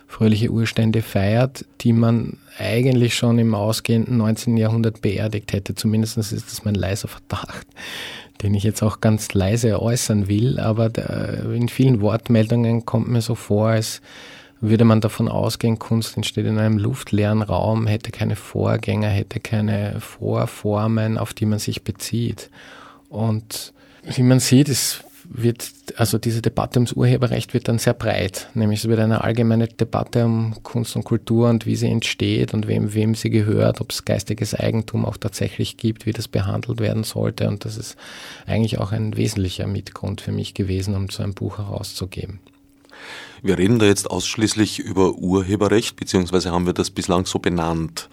[0.10, 4.58] fröhliche Urstände feiert, die man eigentlich schon im ausgehenden 19.
[4.58, 5.76] Jahrhundert beerdigt hätte.
[5.76, 7.68] Zumindest ist das mein leiser Verdacht,
[8.42, 10.60] den ich jetzt auch ganz leise äußern will.
[10.60, 10.92] Aber
[11.54, 14.02] in vielen Wortmeldungen kommt mir so vor, als
[14.62, 20.02] würde man davon ausgehen, Kunst entsteht in einem luftleeren Raum, hätte keine Vorgänger, hätte keine
[20.02, 22.50] Vorformen, auf die man sich bezieht.
[23.10, 28.50] Und wie man sieht, ist wird, also diese Debatte ums Urheberrecht wird dann sehr breit.
[28.56, 32.68] Nämlich es wird eine allgemeine Debatte um Kunst und Kultur und wie sie entsteht und
[32.68, 37.04] wem, wem sie gehört, ob es geistiges Eigentum auch tatsächlich gibt, wie das behandelt werden
[37.04, 37.48] sollte.
[37.48, 37.96] Und das ist
[38.48, 42.40] eigentlich auch ein wesentlicher Mitgrund für mich gewesen, um so ein Buch herauszugeben.
[43.42, 48.10] Wir reden da jetzt ausschließlich über Urheberrecht, beziehungsweise haben wir das bislang so benannt.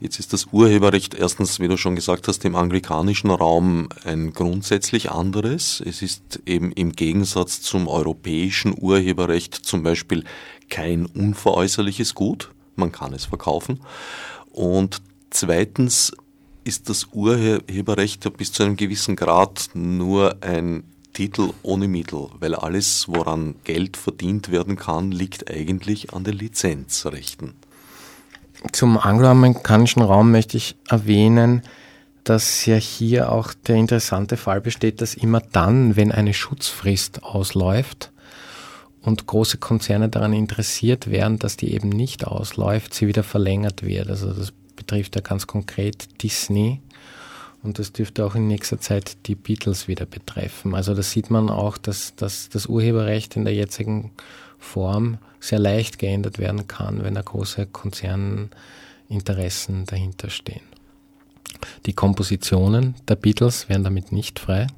[0.00, 5.10] Jetzt ist das Urheberrecht erstens, wie du schon gesagt hast, im anglikanischen Raum ein grundsätzlich
[5.10, 5.82] anderes.
[5.84, 10.24] Es ist eben im Gegensatz zum europäischen Urheberrecht zum Beispiel
[10.70, 12.50] kein unveräußerliches Gut.
[12.76, 13.80] Man kann es verkaufen.
[14.50, 16.12] Und zweitens
[16.64, 23.06] ist das Urheberrecht bis zu einem gewissen Grad nur ein Titel ohne Mittel, weil alles,
[23.06, 27.59] woran Geld verdient werden kann, liegt eigentlich an den Lizenzrechten.
[28.72, 31.62] Zum angloamerikanischen Raum möchte ich erwähnen,
[32.24, 38.12] dass ja hier auch der interessante Fall besteht, dass immer dann, wenn eine Schutzfrist ausläuft
[39.02, 44.10] und große Konzerne daran interessiert wären, dass die eben nicht ausläuft, sie wieder verlängert wird.
[44.10, 46.80] Also das betrifft ja ganz konkret Disney.
[47.62, 50.74] Und das dürfte auch in nächster Zeit die Beatles wieder betreffen.
[50.74, 54.12] Also da sieht man auch, dass, dass das Urheberrecht in der jetzigen
[54.58, 60.62] Form sehr leicht geändert werden kann, wenn da große Konzerninteressen dahinter stehen.
[61.86, 64.68] Die Kompositionen der Beatles wären damit nicht frei,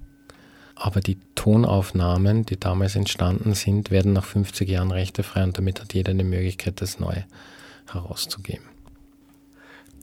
[0.75, 5.94] aber die Tonaufnahmen, die damals entstanden sind, werden nach 50 Jahren rechtefrei und damit hat
[5.94, 7.14] jeder eine Möglichkeit, das neu
[7.90, 8.64] herauszugeben.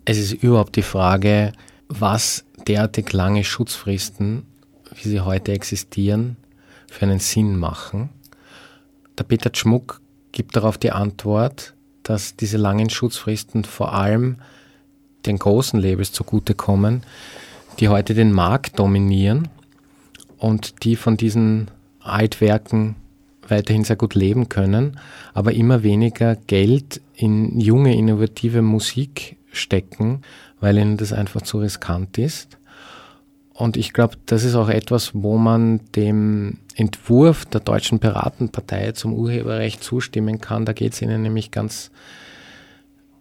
[0.05, 1.53] Es ist überhaupt die Frage,
[1.87, 4.45] was derartig lange Schutzfristen,
[4.95, 6.37] wie sie heute existieren,
[6.87, 8.09] für einen Sinn machen.
[9.17, 14.37] Der Peter Schmuck gibt darauf die Antwort, dass diese langen Schutzfristen vor allem
[15.25, 17.03] den großen Labels zugutekommen,
[17.79, 19.47] die heute den Markt dominieren
[20.37, 22.95] und die von diesen Altwerken
[23.47, 24.99] weiterhin sehr gut leben können,
[25.33, 30.21] aber immer weniger Geld in junge, innovative Musik stecken,
[30.59, 32.58] weil ihnen das einfach zu riskant ist.
[33.59, 39.13] Und ich glaube, das ist auch etwas, wo man dem Entwurf der Deutschen Piratenpartei zum
[39.13, 40.63] Urheberrecht zustimmen kann.
[40.63, 41.91] Da geht es ihnen nämlich ganz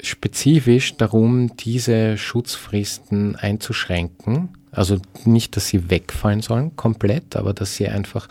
[0.01, 4.51] spezifisch darum, diese Schutzfristen einzuschränken.
[4.71, 8.29] Also nicht, dass sie wegfallen sollen komplett, aber dass sie einfach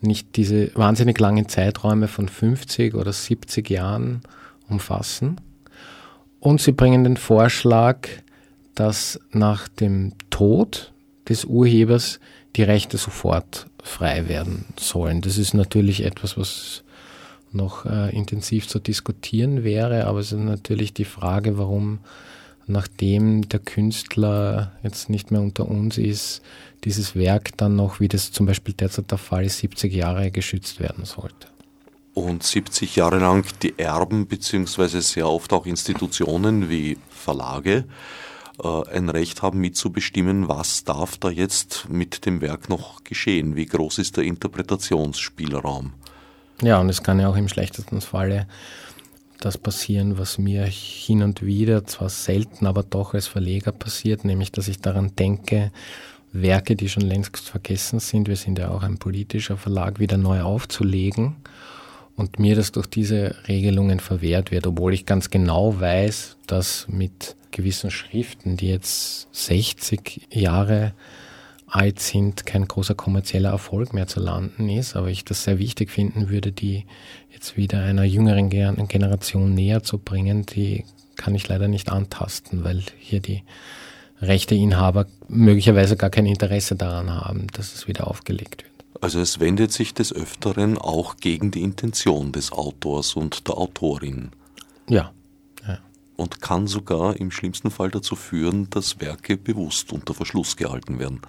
[0.00, 4.22] nicht diese wahnsinnig langen Zeiträume von 50 oder 70 Jahren
[4.68, 5.40] umfassen.
[6.40, 8.08] Und sie bringen den Vorschlag,
[8.74, 10.90] dass nach dem Tod
[11.28, 12.20] des Urhebers
[12.56, 15.20] die Rechte sofort frei werden sollen.
[15.20, 16.84] Das ist natürlich etwas, was
[17.52, 22.00] noch äh, intensiv zu diskutieren wäre, aber es ist natürlich die Frage, warum
[22.66, 26.42] nachdem der Künstler jetzt nicht mehr unter uns ist,
[26.84, 30.80] dieses Werk dann noch, wie das zum Beispiel derzeit der Fall ist, 70 Jahre geschützt
[30.80, 31.48] werden sollte.
[32.14, 37.84] Und 70 Jahre lang die Erben beziehungsweise sehr oft auch Institutionen wie Verlage
[38.58, 43.98] ein Recht haben mitzubestimmen, was darf da jetzt mit dem Werk noch geschehen, wie groß
[43.98, 45.92] ist der Interpretationsspielraum.
[46.62, 48.46] Ja, und es kann ja auch im schlechtesten Falle
[49.40, 54.52] das passieren, was mir hin und wieder, zwar selten, aber doch als Verleger passiert, nämlich
[54.52, 55.72] dass ich daran denke,
[56.32, 60.42] Werke, die schon längst vergessen sind, wir sind ja auch ein politischer Verlag, wieder neu
[60.42, 61.36] aufzulegen
[62.16, 67.36] und mir das durch diese Regelungen verwehrt wird, obwohl ich ganz genau weiß, dass mit
[67.50, 70.92] gewissen Schriften, die jetzt 60 Jahre
[71.66, 75.90] alt sind, kein großer kommerzieller Erfolg mehr zu landen ist, aber ich das sehr wichtig
[75.90, 76.86] finden würde, die
[77.32, 80.84] jetzt wieder einer jüngeren Generation näher zu bringen, die
[81.16, 83.42] kann ich leider nicht antasten, weil hier die
[84.20, 88.73] Rechteinhaber möglicherweise gar kein Interesse daran haben, dass es wieder aufgelegt wird.
[89.04, 94.30] Also es wendet sich des Öfteren auch gegen die Intention des Autors und der Autorin.
[94.88, 95.12] Ja.
[95.68, 95.78] ja.
[96.16, 101.20] Und kann sogar im schlimmsten Fall dazu führen, dass Werke bewusst unter Verschluss gehalten werden.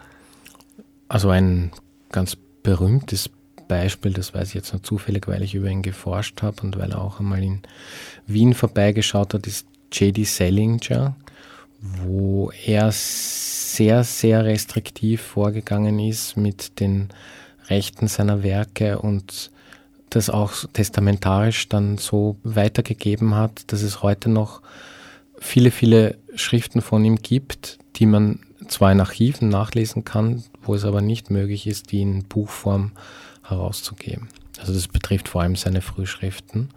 [1.10, 1.74] Also ein
[2.14, 3.30] ganz berühmtes
[3.68, 6.94] Beispiel, das weiß ich jetzt nur zufällig, weil ich über ihn geforscht habe und weil
[6.94, 7.60] er auch einmal in
[8.26, 10.24] Wien vorbeigeschaut hat, ist J.D.
[10.24, 11.18] Salinger,
[11.82, 17.10] wo er sehr, sehr restriktiv vorgegangen ist mit den
[17.70, 19.52] Rechten seiner Werke und
[20.10, 24.62] das auch testamentarisch dann so weitergegeben hat, dass es heute noch
[25.40, 30.86] viele, viele Schriften von ihm gibt, die man zwar in Archiven nachlesen kann, wo es
[30.86, 32.92] aber nicht möglich ist, die in Buchform
[33.44, 34.30] herauszugeben.
[34.60, 36.70] Also das betrifft vor allem seine Frühschriften.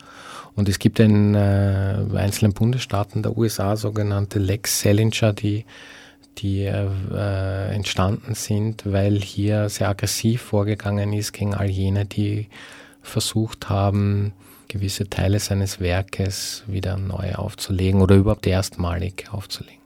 [0.55, 5.64] Und es gibt in äh, einzelnen Bundesstaaten der USA sogenannte Lex Salinger, die
[6.38, 12.48] die äh, entstanden sind, weil hier sehr aggressiv vorgegangen ist gegen all jene, die
[13.03, 14.33] versucht haben,
[14.68, 19.79] gewisse Teile seines Werkes wieder neu aufzulegen oder überhaupt erstmalig aufzulegen.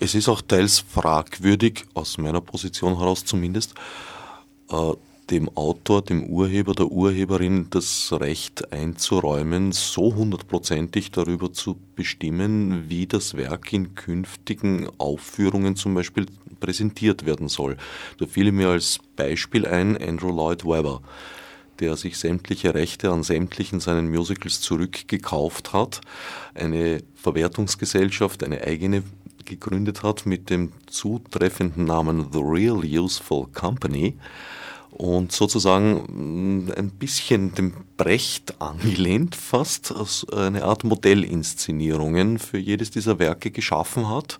[0.00, 3.74] Es ist auch teils fragwürdig, aus meiner Position heraus zumindest,
[4.70, 4.92] äh,
[5.30, 13.06] dem Autor, dem Urheber, der Urheberin das Recht einzuräumen, so hundertprozentig darüber zu bestimmen, wie
[13.06, 16.26] das Werk in künftigen Aufführungen zum Beispiel
[16.60, 17.76] präsentiert werden soll.
[18.18, 21.00] Da fiel mir als Beispiel ein Andrew Lloyd Webber,
[21.80, 26.00] der sich sämtliche Rechte an sämtlichen seinen Musicals zurückgekauft hat,
[26.54, 29.02] eine Verwertungsgesellschaft, eine eigene
[29.44, 34.16] gegründet hat mit dem zutreffenden Namen The Real Useful Company
[34.94, 39.92] und sozusagen mm, ein bisschen dem Brecht angelehnt, fast
[40.32, 44.38] eine Art Modellinszenierungen für jedes dieser Werke geschaffen hat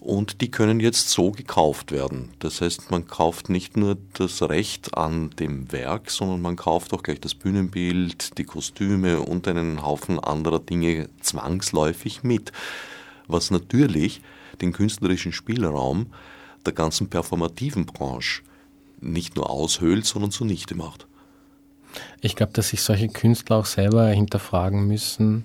[0.00, 2.30] und die können jetzt so gekauft werden.
[2.38, 7.02] Das heißt, man kauft nicht nur das Recht an dem Werk, sondern man kauft auch
[7.02, 12.50] gleich das Bühnenbild, die Kostüme und einen Haufen anderer Dinge zwangsläufig mit,
[13.28, 14.22] was natürlich
[14.60, 16.06] den künstlerischen Spielraum
[16.64, 18.42] der ganzen performativen Branche
[19.02, 21.06] nicht nur aushöhlt, sondern zunichte macht.
[22.20, 25.44] Ich glaube, dass sich solche Künstler auch selber hinterfragen müssen,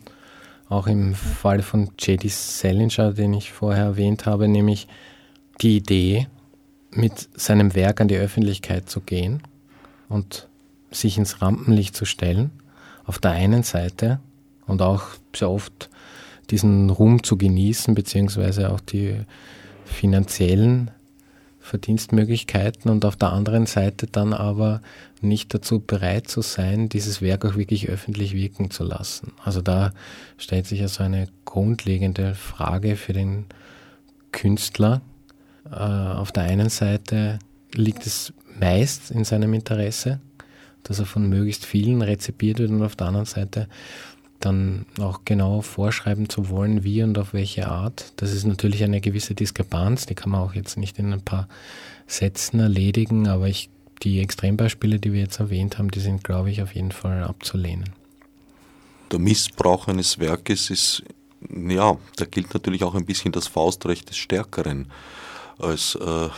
[0.70, 2.28] auch im Fall von J.D.
[2.30, 4.88] Salinger, den ich vorher erwähnt habe, nämlich
[5.62, 6.28] die Idee,
[6.92, 9.44] mit seinem Werk an die Öffentlichkeit zu gehen
[10.10, 10.48] und
[10.90, 12.52] sich ins Rampenlicht zu stellen,
[13.06, 14.20] auf der einen Seite
[14.66, 15.04] und auch
[15.36, 15.90] sehr oft
[16.50, 19.20] diesen Ruhm zu genießen, beziehungsweise auch die
[19.86, 20.92] finanziellen
[21.68, 24.82] Verdienstmöglichkeiten und auf der anderen Seite dann aber
[25.22, 29.34] nicht dazu bereit zu sein, dieses Werk auch wirklich öffentlich wirken zu lassen.
[29.44, 29.92] Also da
[30.38, 33.46] stellt sich ja so eine grundlegende Frage für den
[34.32, 35.02] Künstler.
[35.70, 37.40] Äh, auf der einen Seite
[37.74, 40.20] liegt es meist in seinem Interesse,
[40.84, 43.68] dass er von möglichst vielen rezipiert wird und auf der anderen Seite
[44.40, 48.14] dann auch genau vorschreiben zu wollen, wie und auf welche Art.
[48.18, 51.48] Das ist natürlich eine gewisse Diskrepanz, die kann man auch jetzt nicht in ein paar
[52.06, 53.70] Sätzen erledigen, aber ich,
[54.04, 57.90] die Extrembeispiele, die wir jetzt erwähnt haben, die sind, glaube ich, auf jeden Fall abzulehnen.
[59.12, 61.04] Der Missbrauch eines Werkes ist,
[61.50, 64.88] ja, da gilt natürlich auch ein bisschen das Faustrecht des Stärkeren.
[65.58, 66.30] Als äh,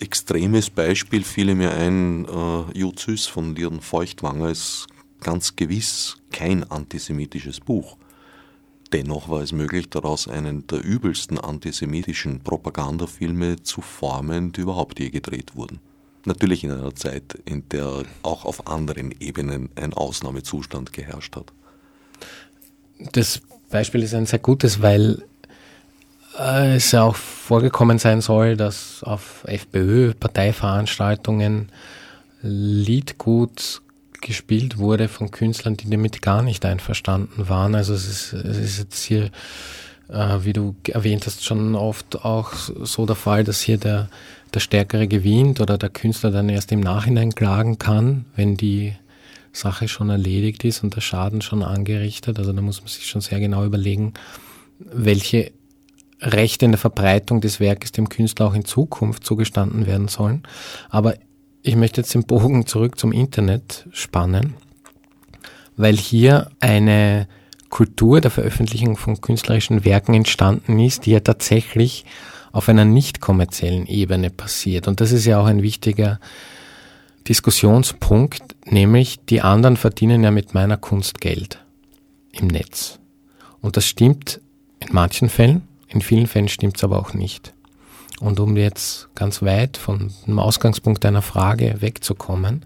[0.00, 4.86] extremes Beispiel fiel mir ein, äh, Juzys von Lieren Feuchtwanger ist
[5.22, 7.96] ganz gewiss kein antisemitisches Buch.
[8.92, 15.08] Dennoch war es möglich, daraus einen der übelsten antisemitischen Propagandafilme zu formen, die überhaupt je
[15.08, 15.80] gedreht wurden.
[16.26, 21.54] Natürlich in einer Zeit, in der auch auf anderen Ebenen ein Ausnahmezustand geherrscht hat.
[23.12, 25.24] Das Beispiel ist ein sehr gutes, weil
[26.38, 31.72] äh, es ja auch vorgekommen sein soll, dass auf FPÖ-Parteiveranstaltungen
[32.42, 33.80] Liedgut
[34.22, 37.74] gespielt wurde von Künstlern, die damit gar nicht einverstanden waren.
[37.74, 39.30] Also es ist, es ist jetzt hier,
[40.08, 44.08] äh, wie du erwähnt hast, schon oft auch so der Fall, dass hier der,
[44.54, 48.94] der Stärkere gewinnt oder der Künstler dann erst im Nachhinein klagen kann, wenn die
[49.52, 52.38] Sache schon erledigt ist und der Schaden schon angerichtet.
[52.38, 54.14] Also da muss man sich schon sehr genau überlegen,
[54.78, 55.52] welche
[56.20, 60.44] Rechte in der Verbreitung des Werkes dem Künstler auch in Zukunft zugestanden werden sollen.
[60.88, 61.16] Aber
[61.62, 64.54] ich möchte jetzt den Bogen zurück zum Internet spannen,
[65.76, 67.28] weil hier eine
[67.68, 72.04] Kultur der Veröffentlichung von künstlerischen Werken entstanden ist, die ja tatsächlich
[72.52, 74.88] auf einer nicht kommerziellen Ebene passiert.
[74.88, 76.20] Und das ist ja auch ein wichtiger
[77.28, 81.64] Diskussionspunkt, nämlich die anderen verdienen ja mit meiner Kunst Geld
[82.32, 82.98] im Netz.
[83.60, 84.40] Und das stimmt
[84.80, 87.54] in manchen Fällen, in vielen Fällen stimmt es aber auch nicht.
[88.22, 92.64] Und um jetzt ganz weit von dem Ausgangspunkt deiner Frage wegzukommen,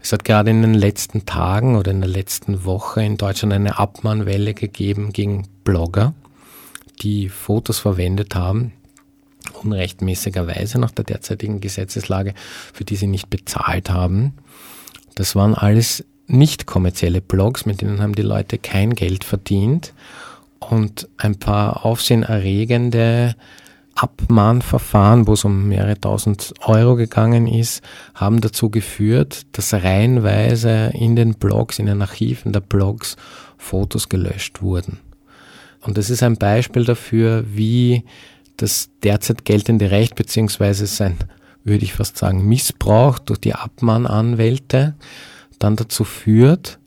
[0.00, 3.76] es hat gerade in den letzten Tagen oder in der letzten Woche in Deutschland eine
[3.80, 6.14] Abmahnwelle gegeben gegen Blogger,
[7.02, 8.72] die Fotos verwendet haben,
[9.64, 12.32] unrechtmäßigerweise nach der derzeitigen Gesetzeslage,
[12.72, 14.34] für die sie nicht bezahlt haben.
[15.16, 19.92] Das waren alles nicht kommerzielle Blogs, mit denen haben die Leute kein Geld verdient
[20.60, 23.34] und ein paar aufsehenerregende
[23.94, 27.82] Abmahnverfahren, wo es um mehrere tausend Euro gegangen ist,
[28.14, 33.16] haben dazu geführt, dass reihenweise in den Blogs, in den Archiven der Blogs
[33.56, 34.98] Fotos gelöscht wurden.
[35.80, 38.04] Und das ist ein Beispiel dafür, wie
[38.56, 41.16] das derzeit geltende Recht beziehungsweise sein,
[41.62, 44.94] würde ich fast sagen, Missbrauch durch die Abmahnanwälte
[45.58, 46.78] dann dazu führt,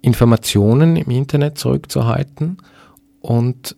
[0.00, 2.58] Informationen im Internet zurückzuhalten
[3.20, 3.76] und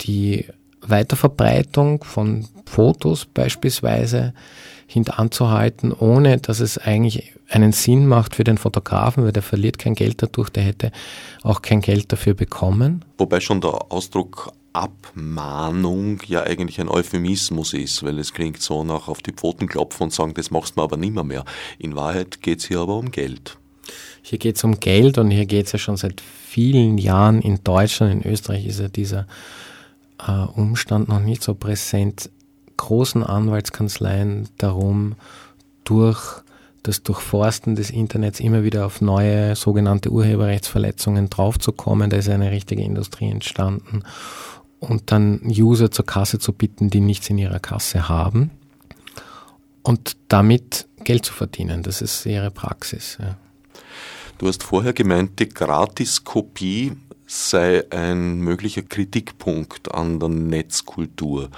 [0.00, 0.46] die
[0.90, 4.34] Weiterverbreitung von Fotos beispielsweise
[4.86, 9.94] hintanzuhalten, ohne dass es eigentlich einen Sinn macht für den Fotografen, weil der verliert kein
[9.94, 10.92] Geld dadurch, der hätte
[11.42, 13.04] auch kein Geld dafür bekommen.
[13.18, 19.08] Wobei schon der Ausdruck Abmahnung ja eigentlich ein Euphemismus ist, weil es klingt so nach
[19.08, 21.44] auf die Pfoten klopfen und sagen, das machst du aber nimmer mehr.
[21.78, 23.58] In Wahrheit geht es hier aber um Geld.
[24.22, 27.62] Hier geht es um Geld und hier geht es ja schon seit vielen Jahren in
[27.64, 29.26] Deutschland, in Österreich ist ja dieser
[30.26, 32.30] äh, Umstand noch nicht so präsent,
[32.76, 35.16] großen Anwaltskanzleien darum,
[35.84, 36.42] durch
[36.82, 42.10] das Durchforsten des Internets immer wieder auf neue sogenannte Urheberrechtsverletzungen draufzukommen.
[42.10, 44.02] Da ist eine richtige Industrie entstanden.
[44.80, 48.50] Und dann User zur Kasse zu bitten, die nichts in ihrer Kasse haben.
[49.82, 51.82] Und damit Geld zu verdienen.
[51.82, 53.18] Das ist ihre Praxis.
[53.20, 53.36] Ja.
[54.38, 56.92] Du hast vorher gemeint, die Gratiskopie
[57.28, 61.50] sei ein möglicher Kritikpunkt an der Netzkultur.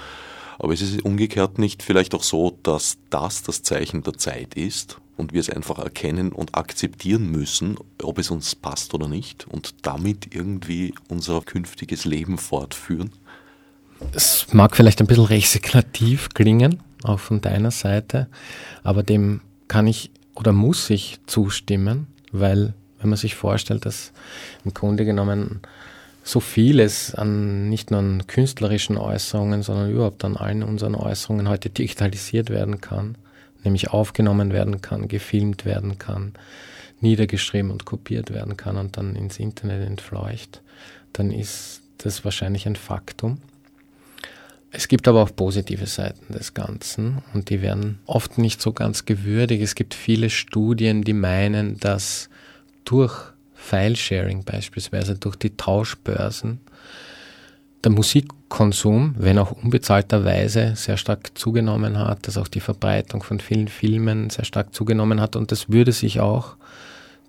[0.59, 4.97] Aber es ist umgekehrt nicht vielleicht auch so, dass das das Zeichen der Zeit ist
[5.17, 9.73] und wir es einfach erkennen und akzeptieren müssen, ob es uns passt oder nicht und
[9.81, 13.11] damit irgendwie unser künftiges Leben fortführen?
[14.13, 18.27] Es mag vielleicht ein bisschen resignativ klingen, auch von deiner Seite,
[18.83, 24.11] aber dem kann ich oder muss ich zustimmen, weil wenn man sich vorstellt, dass
[24.63, 25.61] im Grunde genommen
[26.23, 31.69] so vieles an nicht nur an künstlerischen Äußerungen, sondern überhaupt an allen unseren Äußerungen heute
[31.69, 33.15] digitalisiert werden kann,
[33.63, 36.33] nämlich aufgenommen werden kann, gefilmt werden kann,
[36.99, 40.61] niedergeschrieben und kopiert werden kann und dann ins Internet entfleucht,
[41.13, 43.39] dann ist das wahrscheinlich ein Faktum.
[44.73, 49.05] Es gibt aber auch positive Seiten des Ganzen und die werden oft nicht so ganz
[49.05, 49.61] gewürdigt.
[49.61, 52.29] Es gibt viele Studien, die meinen, dass
[52.85, 53.13] durch
[53.53, 56.61] File-Sharing beispielsweise, durch die Tauschbörsen
[57.83, 63.67] der Musikkonsum, wenn auch unbezahlterweise, sehr stark zugenommen hat, dass auch die Verbreitung von vielen
[63.67, 66.57] Filmen sehr stark zugenommen hat und das würde sich auch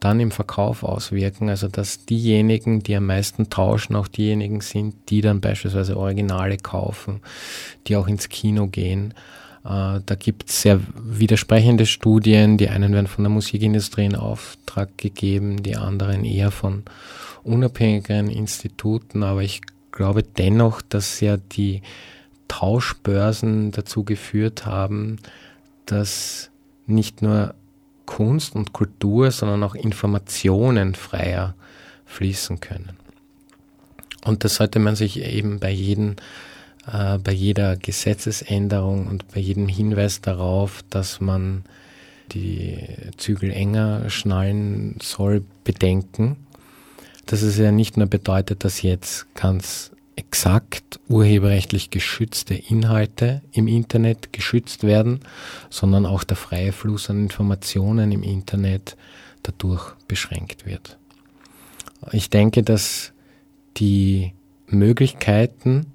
[0.01, 5.21] dann im Verkauf auswirken, also dass diejenigen, die am meisten tauschen, auch diejenigen sind, die
[5.21, 7.21] dann beispielsweise Originale kaufen,
[7.87, 9.15] die auch ins Kino gehen.
[9.65, 14.97] Äh, da gibt es sehr widersprechende Studien, die einen werden von der Musikindustrie in Auftrag
[14.99, 16.83] gegeben, die anderen eher von
[17.45, 19.61] unabhängigen Instituten, aber ich
[19.91, 21.83] glaube dennoch, dass ja die
[22.49, 25.19] Tauschbörsen dazu geführt haben,
[25.87, 26.51] dass
[26.87, 27.55] nicht nur
[28.07, 31.55] Kunst und Kultur, sondern auch Informationen freier
[32.07, 32.97] fließen können.
[34.25, 36.17] Und das sollte man sich eben bei, jedem,
[36.87, 41.65] äh, bei jeder Gesetzesänderung und bei jedem Hinweis darauf, dass man
[42.33, 42.79] die
[43.17, 46.37] Zügel enger schnallen soll, bedenken
[47.27, 54.33] dass es ja nicht nur bedeutet, dass jetzt ganz exakt urheberrechtlich geschützte Inhalte im Internet
[54.33, 55.21] geschützt werden,
[55.71, 58.97] sondern auch der freie Fluss an Informationen im Internet
[59.43, 60.99] dadurch beschränkt wird.
[62.13, 63.13] Ich denke, dass
[63.79, 64.35] die
[64.67, 65.87] Möglichkeiten,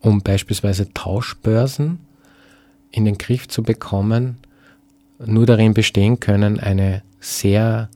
[0.00, 1.98] um beispielsweise Tauschbörsen
[2.90, 4.38] in den Griff zu bekommen,
[5.24, 7.88] nur darin bestehen können, eine sehr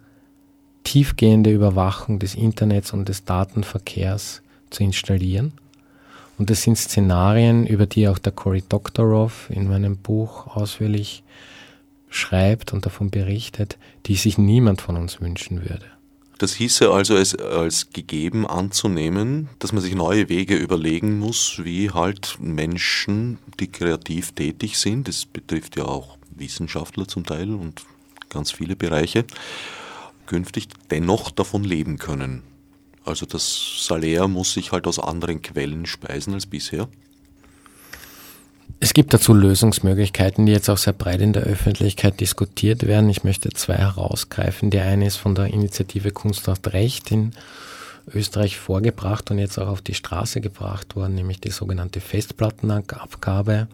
[0.85, 5.53] tiefgehende Überwachung des Internets und des Datenverkehrs zu installieren.
[6.39, 11.23] Und das sind Szenarien, über die auch der Cory Doctorow in meinem Buch ausführlich
[12.09, 15.87] schreibt und davon berichtet, die sich niemand von uns wünschen würde.
[16.41, 21.91] Das hieße also, es als gegeben anzunehmen, dass man sich neue Wege überlegen muss, wie
[21.91, 27.83] halt Menschen, die kreativ tätig sind, das betrifft ja auch Wissenschaftler zum Teil und
[28.31, 29.27] ganz viele Bereiche,
[30.25, 32.43] künftig dennoch davon leben können.
[33.05, 36.89] Also das Salär muss sich halt aus anderen Quellen speisen als bisher.
[38.83, 43.11] Es gibt dazu Lösungsmöglichkeiten, die jetzt auch sehr breit in der Öffentlichkeit diskutiert werden.
[43.11, 44.71] Ich möchte zwei herausgreifen.
[44.71, 47.33] Die eine ist von der Initiative Kunst hat Recht in
[48.15, 53.69] Österreich vorgebracht und jetzt auch auf die Straße gebracht worden, nämlich die sogenannte Festplattenabgabe.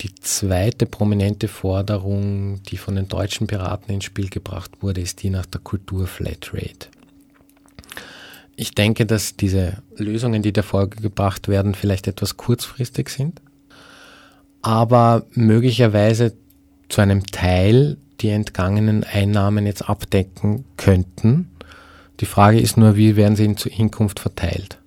[0.00, 5.28] Die zweite prominente Forderung, die von den deutschen Piraten ins Spiel gebracht wurde, ist die
[5.28, 6.88] nach der Kultur Flatrate.
[8.56, 13.40] Ich denke, dass diese Lösungen, die der Folge gebracht werden, vielleicht etwas kurzfristig sind,
[14.64, 16.32] aber möglicherweise
[16.88, 21.50] zu einem Teil die entgangenen Einnahmen jetzt abdecken könnten.
[22.20, 24.78] Die Frage ist nur, wie werden sie in Zukunft verteilt?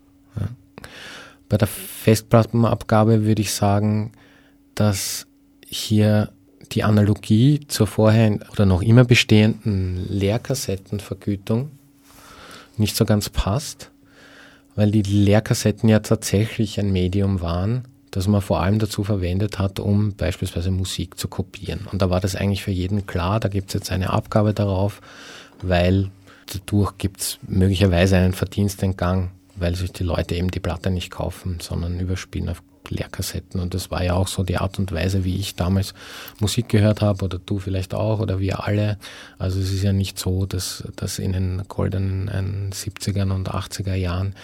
[1.47, 4.13] Bei der Festplattenabgabe würde ich sagen,
[4.73, 5.27] dass
[5.65, 6.31] hier
[6.71, 11.69] die Analogie zur vorher oder noch immer bestehenden Leerkassettenvergütung
[12.77, 13.91] nicht so ganz passt,
[14.75, 17.83] weil die Leerkassetten ja tatsächlich ein Medium waren,
[18.17, 21.87] das man vor allem dazu verwendet hat, um beispielsweise Musik zu kopieren.
[21.91, 25.01] Und da war das eigentlich für jeden klar, da gibt es jetzt eine Abgabe darauf,
[25.61, 26.09] weil
[26.51, 31.59] dadurch gibt es möglicherweise einen Verdienstentgang, weil sich die Leute eben die Platte nicht kaufen,
[31.61, 33.59] sondern überspielen auf Leerkassetten.
[33.59, 35.93] Und das war ja auch so die Art und Weise, wie ich damals
[36.39, 38.97] Musik gehört habe oder du vielleicht auch oder wir alle.
[39.37, 44.35] Also es ist ja nicht so, dass, dass in den goldenen 70er und 80er Jahren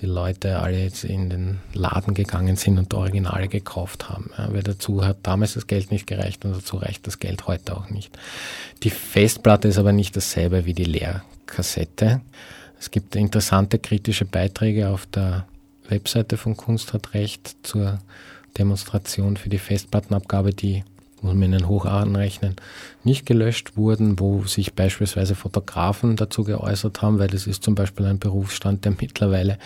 [0.00, 4.30] die Leute alle jetzt in den Laden gegangen sind und Originale gekauft haben.
[4.36, 7.76] Ja, weil dazu hat damals das Geld nicht gereicht und dazu reicht das Geld heute
[7.76, 8.16] auch nicht.
[8.82, 12.20] Die Festplatte ist aber nicht dasselbe wie die Leerkassette.
[12.78, 15.46] Es gibt interessante kritische Beiträge auf der
[15.88, 17.98] Webseite von Kunst hat Recht zur
[18.56, 20.84] Demonstration für die Festplattenabgabe, die
[21.20, 22.54] muss man in den Hoch anrechnen,
[23.02, 28.06] nicht gelöscht wurden, wo sich beispielsweise Fotografen dazu geäußert haben, weil es ist zum Beispiel
[28.06, 29.58] ein Berufsstand, der mittlerweile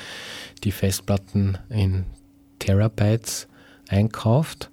[0.64, 2.05] die Festplatten in
[2.59, 3.49] Terabytes
[3.89, 4.70] einkauft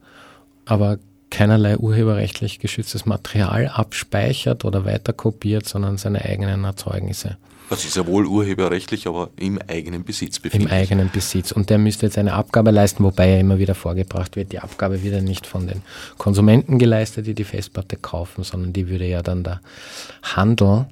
[0.70, 1.00] aber
[1.32, 7.38] keinerlei urheberrechtlich geschütztes Material abspeichert oder weiterkopiert, sondern seine eigenen Erzeugnisse.
[7.70, 10.70] Das ist ja wohl urheberrechtlich, aber im eigenen Besitz befindet.
[10.70, 11.52] Im eigenen Besitz.
[11.52, 15.04] Und der müsste jetzt eine Abgabe leisten, wobei ja immer wieder vorgebracht wird, die Abgabe
[15.04, 15.84] wird ja nicht von den
[16.18, 19.62] Konsumenten geleistet, die die Festplatte kaufen, sondern die würde ja dann der
[20.24, 20.88] Handel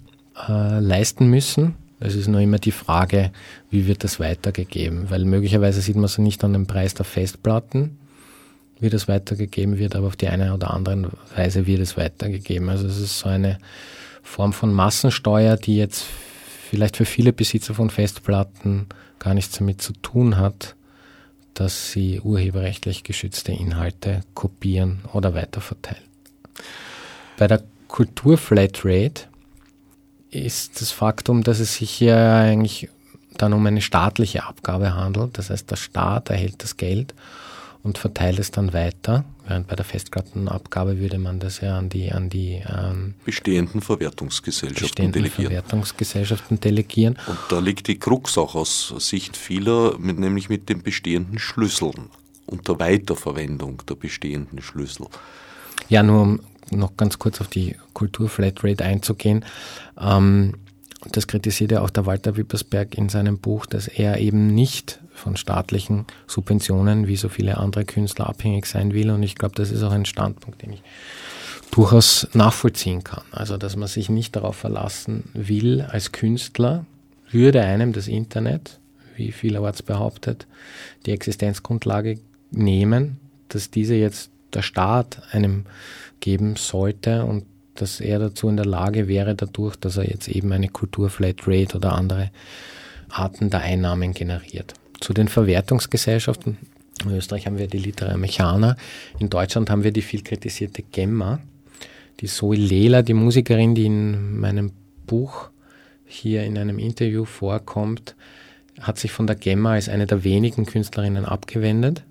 [0.48, 1.76] äh, leisten müssen.
[2.00, 3.32] Es ist nur immer die Frage,
[3.72, 5.10] wie wird das weitergegeben?
[5.10, 7.98] Weil möglicherweise sieht man es nicht an dem Preis der Festplatten,
[8.80, 12.70] wie das weitergegeben wird, aber auf die eine oder andere Weise wird es weitergegeben.
[12.70, 13.58] Also es ist so eine
[14.22, 16.06] Form von Massensteuer, die jetzt
[16.68, 18.88] vielleicht für viele Besitzer von Festplatten
[19.20, 20.76] gar nichts damit zu tun hat,
[21.54, 26.04] dass sie urheberrechtlich geschützte Inhalte kopieren oder weiterverteilen.
[27.38, 29.24] Bei der Kulturflatrate
[30.30, 32.90] ist das Faktum, dass es sich hier eigentlich
[33.38, 35.38] dann um eine staatliche Abgabe handelt.
[35.38, 37.14] Das heißt, der Staat erhält das Geld
[37.88, 39.24] und verteilt es dann weiter.
[39.48, 44.88] Während bei der Festplattenabgabe würde man das ja an die, an die ähm, bestehenden Verwertungsgesellschaften
[44.88, 45.52] bestehenden delegieren.
[45.54, 47.18] Verwertungsgesellschaften delegieren.
[47.28, 52.10] Und da liegt die Krux auch aus Sicht vieler, mit, nämlich mit den bestehenden Schlüsseln
[52.46, 55.08] und der Weiterverwendung der bestehenden Schlüssel.
[55.88, 59.46] Ja, nur um noch ganz kurz auf die Kultur-Flatrate einzugehen.
[59.98, 60.56] Ähm,
[61.12, 65.36] das kritisiert ja auch der Walter Wippersberg in seinem Buch, dass er eben nicht von
[65.38, 69.10] staatlichen Subventionen wie so viele andere Künstler abhängig sein will.
[69.10, 70.84] Und ich glaube, das ist auch ein Standpunkt, den ich
[71.72, 73.24] durchaus nachvollziehen kann.
[73.32, 76.86] Also, dass man sich nicht darauf verlassen will, als Künstler
[77.32, 78.80] würde einem das Internet,
[79.16, 80.48] wie vielerorts behauptet,
[81.06, 82.20] die Existenzgrundlage
[82.52, 85.66] nehmen, dass diese jetzt der Staat einem
[86.20, 87.46] geben sollte und
[87.82, 91.94] dass er dazu in der Lage wäre, dadurch, dass er jetzt eben eine Kulturflatrate oder
[91.94, 92.32] andere
[93.10, 94.74] Arten der Einnahmen generiert.
[95.00, 96.58] Zu den Verwertungsgesellschaften.
[97.06, 98.76] In Österreich haben wir die Litera Mechana.
[99.20, 101.40] In Deutschland haben wir die viel kritisierte Gemma.
[102.20, 104.72] Die Zoe Lela, die Musikerin, die in meinem
[105.06, 105.50] Buch
[106.06, 108.16] hier in einem Interview vorkommt,
[108.82, 112.04] hat sich von der Gemma als eine der wenigen Künstlerinnen abgewendet.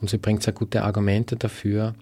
[0.00, 1.94] Und sie bringt sehr gute Argumente dafür,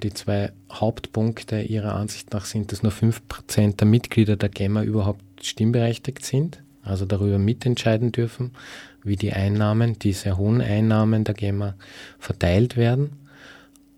[0.00, 5.22] die zwei Hauptpunkte ihrer Ansicht nach sind, dass nur 5% der Mitglieder der GEMA überhaupt
[5.42, 8.52] stimmberechtigt sind, also darüber mitentscheiden dürfen,
[9.02, 11.74] wie die Einnahmen, die sehr hohen Einnahmen der GEMA
[12.18, 13.10] verteilt werden.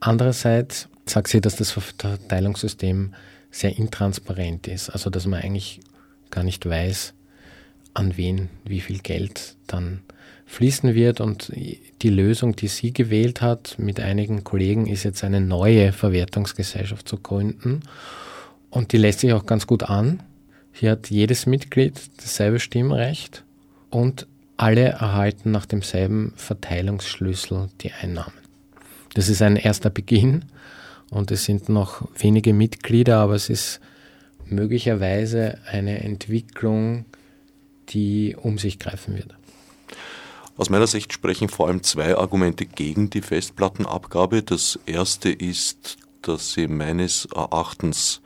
[0.00, 3.14] Andererseits sagt sie, dass das Verteilungssystem
[3.50, 5.80] sehr intransparent ist, also dass man eigentlich
[6.30, 7.14] gar nicht weiß,
[7.94, 10.02] an wen wie viel Geld dann
[10.50, 11.20] fließen wird.
[11.20, 17.08] Und die Lösung, die sie gewählt hat mit einigen Kollegen, ist jetzt eine neue Verwertungsgesellschaft
[17.08, 17.80] zu gründen.
[18.68, 20.22] Und die lässt sich auch ganz gut an.
[20.72, 23.44] Hier hat jedes Mitglied dasselbe Stimmrecht
[23.90, 24.26] und
[24.56, 28.34] alle erhalten nach demselben Verteilungsschlüssel die Einnahmen.
[29.14, 30.44] Das ist ein erster Beginn
[31.10, 33.80] und es sind noch wenige Mitglieder, aber es ist
[34.46, 37.06] möglicherweise eine Entwicklung,
[37.88, 39.34] die um sich greifen wird.
[40.60, 44.42] Aus meiner Sicht sprechen vor allem zwei Argumente gegen die Festplattenabgabe.
[44.42, 48.20] Das erste ist, dass sie meines Erachtens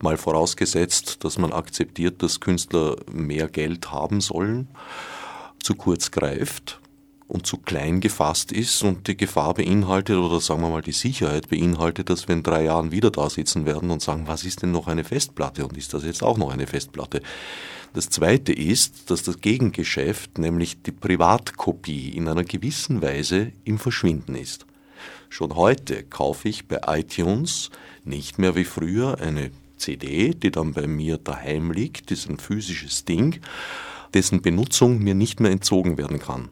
[0.00, 4.68] mal vorausgesetzt, dass man akzeptiert, dass Künstler mehr Geld haben sollen,
[5.62, 6.80] zu kurz greift
[7.26, 11.50] und zu klein gefasst ist und die Gefahr beinhaltet oder sagen wir mal die Sicherheit
[11.50, 14.72] beinhaltet, dass wir in drei Jahren wieder da sitzen werden und sagen, was ist denn
[14.72, 17.20] noch eine Festplatte und ist das jetzt auch noch eine Festplatte?
[17.94, 24.34] Das Zweite ist, dass das Gegengeschäft, nämlich die Privatkopie, in einer gewissen Weise im Verschwinden
[24.34, 24.66] ist.
[25.30, 27.70] Schon heute kaufe ich bei iTunes
[28.04, 33.04] nicht mehr wie früher eine CD, die dann bei mir daheim liegt, ist ein physisches
[33.04, 33.40] Ding,
[34.14, 36.50] dessen Benutzung mir nicht mehr entzogen werden kann.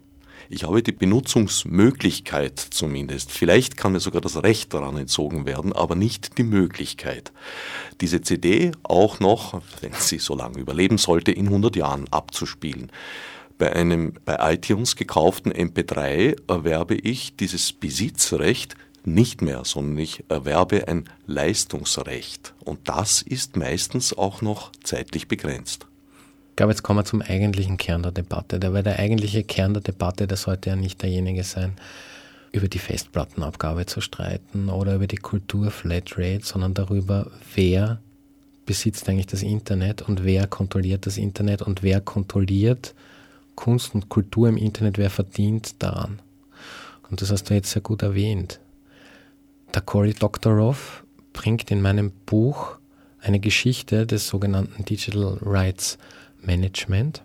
[0.48, 3.32] Ich habe die Benutzungsmöglichkeit zumindest.
[3.32, 7.32] Vielleicht kann mir sogar das Recht daran entzogen werden, aber nicht die Möglichkeit,
[8.00, 12.92] diese CD auch noch, wenn sie so lange überleben sollte, in 100 Jahren abzuspielen.
[13.58, 20.88] Bei einem bei iTunes gekauften MP3 erwerbe ich dieses Besitzrecht nicht mehr, sondern ich erwerbe
[20.88, 22.54] ein Leistungsrecht.
[22.64, 25.86] Und das ist meistens auch noch zeitlich begrenzt.
[26.56, 28.58] Ich glaube, jetzt kommen wir zum eigentlichen Kern der Debatte.
[28.72, 31.76] weil der eigentliche Kern der Debatte, das sollte ja nicht derjenige sein,
[32.50, 38.00] über die Festplattenabgabe zu streiten oder über die Kultur Flatrate, sondern darüber, wer
[38.64, 42.94] besitzt eigentlich das Internet und wer kontrolliert das Internet und wer kontrolliert
[43.54, 46.20] Kunst und Kultur im Internet, wer verdient daran.
[47.10, 48.60] Und das hast du jetzt sehr gut erwähnt.
[49.74, 51.04] Der Cory Doctorow
[51.34, 52.78] bringt in meinem Buch
[53.20, 55.98] eine Geschichte des sogenannten Digital Rights
[56.46, 57.22] Management,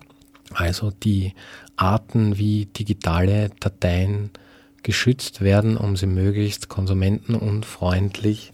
[0.52, 1.34] also die
[1.76, 4.30] Arten, wie digitale Dateien
[4.82, 8.52] geschützt werden, um sie möglichst konsumentenunfreundlich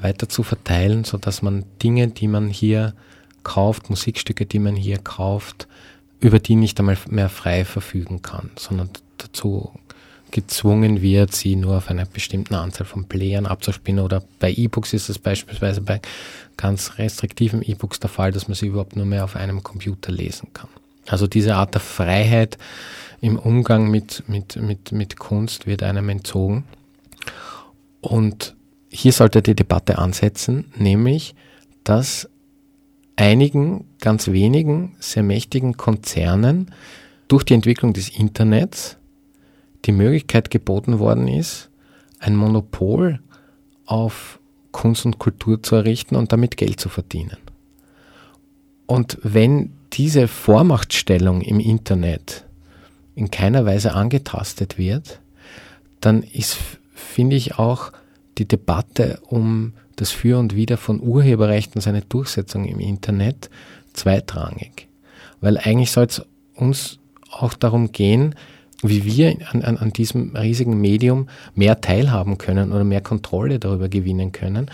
[0.00, 2.94] weiter zu verteilen, sodass man Dinge, die man hier
[3.42, 5.68] kauft, Musikstücke, die man hier kauft,
[6.20, 9.72] über die nicht einmal mehr frei verfügen kann, sondern dazu
[10.30, 14.00] gezwungen wird, sie nur auf einer bestimmten Anzahl von Playern abzuspielen.
[14.00, 16.00] Oder bei E-Books ist es beispielsweise bei
[16.56, 20.48] ganz restriktiven E-Books der Fall, dass man sie überhaupt nur mehr auf einem Computer lesen
[20.52, 20.68] kann.
[21.06, 22.58] Also diese Art der Freiheit
[23.20, 26.64] im Umgang mit, mit, mit, mit Kunst wird einem entzogen.
[28.00, 28.54] Und
[28.88, 31.34] hier sollte die Debatte ansetzen, nämlich,
[31.84, 32.28] dass
[33.16, 36.72] einigen, ganz wenigen, sehr mächtigen Konzernen
[37.28, 38.98] durch die Entwicklung des Internets
[39.84, 41.70] die Möglichkeit geboten worden ist,
[42.18, 43.20] ein Monopol
[43.86, 44.38] auf
[44.74, 47.38] Kunst und Kultur zu errichten und damit Geld zu verdienen.
[48.86, 52.44] Und wenn diese Vormachtstellung im Internet
[53.14, 55.20] in keiner Weise angetastet wird,
[56.00, 56.58] dann ist,
[56.92, 57.92] finde ich, auch
[58.36, 63.48] die Debatte um das Für und Wider von Urheberrechten, seine Durchsetzung im Internet
[63.92, 64.88] zweitrangig.
[65.40, 66.22] Weil eigentlich soll es
[66.56, 66.98] uns
[67.30, 68.34] auch darum gehen,
[68.88, 73.88] wie wir an, an, an diesem riesigen Medium mehr teilhaben können oder mehr Kontrolle darüber
[73.88, 74.70] gewinnen können.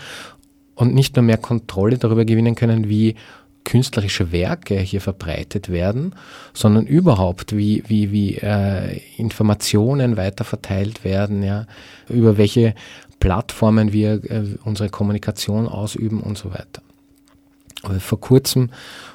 [0.75, 3.15] Und nicht nur mehr Kontrolle darüber gewinnen können, wie
[3.63, 6.15] künstlerische Werke hier verbreitet werden,
[6.53, 11.67] sondern überhaupt, wie, wie, wie äh, Informationen weiterverteilt werden, ja,
[12.09, 12.73] über welche
[13.19, 16.81] Plattformen wir äh, unsere Kommunikation ausüben und so weiter.
[17.83, 18.71] Aber vor kurzem,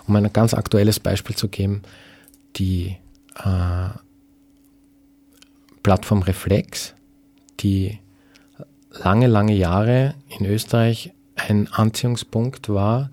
[0.06, 1.82] um ein ganz aktuelles Beispiel zu geben,
[2.56, 2.96] die
[3.44, 3.88] äh,
[5.86, 6.96] Plattform Reflex,
[7.60, 8.00] die
[8.90, 13.12] lange, lange Jahre in Österreich ein Anziehungspunkt war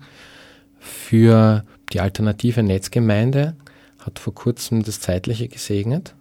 [0.80, 3.54] für die alternative Netzgemeinde,
[4.00, 6.16] hat vor kurzem das Zeitliche gesegnet.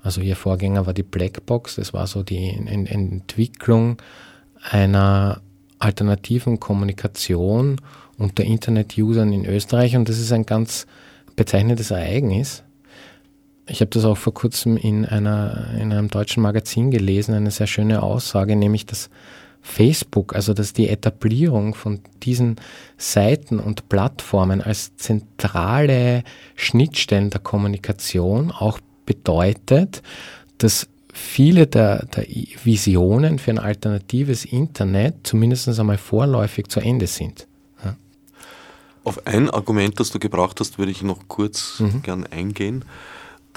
[0.00, 4.00] Also ihr Vorgänger war die Blackbox, das war so die Entwicklung
[4.62, 5.40] einer
[5.80, 7.80] alternativen Kommunikation
[8.18, 10.86] unter Internet-Usern in Österreich und das ist ein ganz
[11.34, 12.62] bezeichnendes Ereignis,
[13.68, 17.66] ich habe das auch vor kurzem in, einer, in einem deutschen Magazin gelesen, eine sehr
[17.66, 19.10] schöne Aussage, nämlich dass
[19.60, 22.56] Facebook, also dass die Etablierung von diesen
[22.96, 30.02] Seiten und Plattformen als zentrale Schnittstellen der Kommunikation auch bedeutet,
[30.58, 32.26] dass viele der, der
[32.64, 37.46] Visionen für ein alternatives Internet zumindest einmal vorläufig zu Ende sind.
[37.84, 37.96] Ja.
[39.04, 42.02] Auf ein Argument, das du gebracht hast, würde ich noch kurz mhm.
[42.02, 42.84] gern eingehen.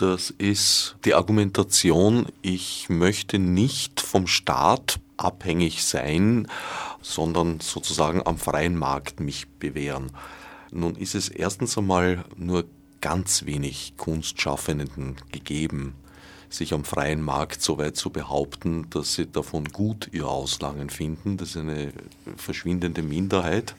[0.02, 6.48] Das ist die Argumentation, ich möchte nicht vom Staat abhängig sein,
[7.04, 10.12] sondern sozusagen am freien Markt mich bewähren.
[10.72, 12.66] Nun ist es erstens einmal nur
[13.00, 15.94] ganz wenig Kunstschaffenden gegeben,
[16.50, 21.38] sich am freien Markt so weit zu behaupten, dass sie davon gut ihr Auslangen finden.
[21.38, 21.94] Das ist eine
[22.38, 23.76] verschwindende Minderheit.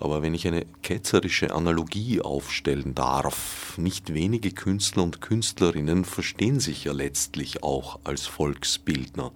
[0.00, 6.84] Aber wenn ich eine ketzerische Analogie aufstellen darf, nicht wenige Künstler und Künstlerinnen verstehen sich
[6.84, 9.32] ja letztlich auch als Volksbildner.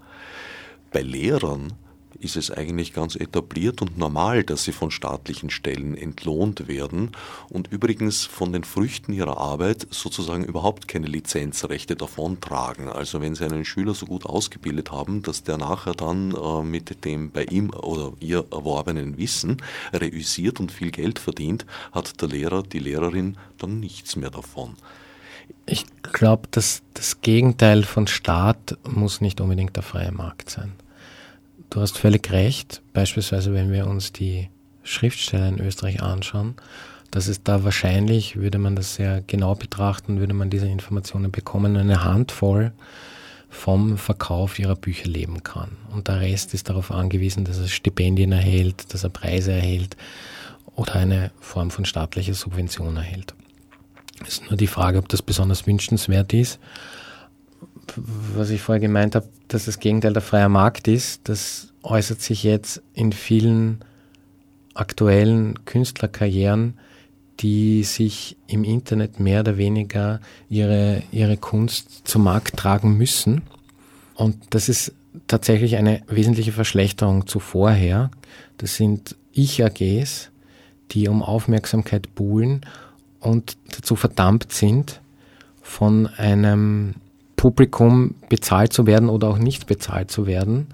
[0.92, 1.72] Bei Lehrern
[2.20, 7.12] ist es eigentlich ganz etabliert und normal, dass sie von staatlichen Stellen entlohnt werden
[7.48, 12.88] und übrigens von den Früchten ihrer Arbeit sozusagen überhaupt keine Lizenzrechte davontragen.
[12.88, 17.04] Also wenn sie einen Schüler so gut ausgebildet haben, dass der nachher dann äh, mit
[17.04, 19.58] dem bei ihm oder ihr erworbenen Wissen
[19.92, 24.76] reüssiert und viel Geld verdient, hat der Lehrer, die Lehrerin dann nichts mehr davon.
[25.66, 30.72] Ich glaube, dass das Gegenteil von Staat muss nicht unbedingt der freie Markt sein.
[31.72, 32.82] Du hast völlig recht.
[32.92, 34.50] Beispielsweise, wenn wir uns die
[34.82, 36.54] Schriftsteller in Österreich anschauen,
[37.10, 41.78] dass es da wahrscheinlich, würde man das sehr genau betrachten, würde man diese Informationen bekommen,
[41.78, 42.72] eine Handvoll
[43.48, 45.78] vom Verkauf ihrer Bücher leben kann.
[45.94, 49.96] Und der Rest ist darauf angewiesen, dass er Stipendien erhält, dass er Preise erhält
[50.76, 53.32] oder eine Form von staatlicher Subvention erhält.
[54.20, 56.60] Es ist nur die Frage, ob das besonders wünschenswert ist
[57.96, 62.42] was ich vorher gemeint habe, dass das Gegenteil der freie Markt ist, das äußert sich
[62.42, 63.80] jetzt in vielen
[64.74, 66.74] aktuellen Künstlerkarrieren,
[67.40, 73.42] die sich im Internet mehr oder weniger ihre, ihre Kunst zum Markt tragen müssen.
[74.14, 74.92] Und das ist
[75.26, 78.10] tatsächlich eine wesentliche Verschlechterung zu vorher.
[78.58, 80.30] Das sind Ich-AGs,
[80.92, 82.62] die um Aufmerksamkeit buhlen
[83.20, 85.00] und dazu verdammt sind,
[85.60, 86.94] von einem
[87.42, 90.68] Publikum bezahlt zu werden oder auch nicht bezahlt zu werden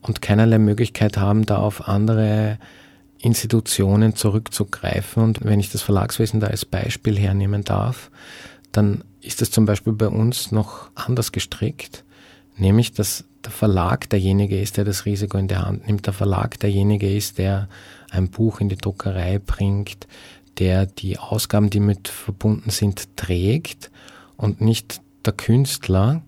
[0.00, 2.58] und keinerlei Möglichkeit haben, da auf andere
[3.18, 5.22] Institutionen zurückzugreifen.
[5.22, 8.10] Und wenn ich das Verlagswesen da als Beispiel hernehmen darf,
[8.72, 12.02] dann ist es zum Beispiel bei uns noch anders gestrickt,
[12.56, 16.58] nämlich dass der Verlag derjenige ist, der das Risiko in der Hand nimmt, der Verlag
[16.60, 17.68] derjenige ist, der
[18.10, 20.08] ein Buch in die Druckerei bringt,
[20.60, 23.90] der die Ausgaben, die mit verbunden sind, trägt
[24.38, 26.22] und nicht der Künstler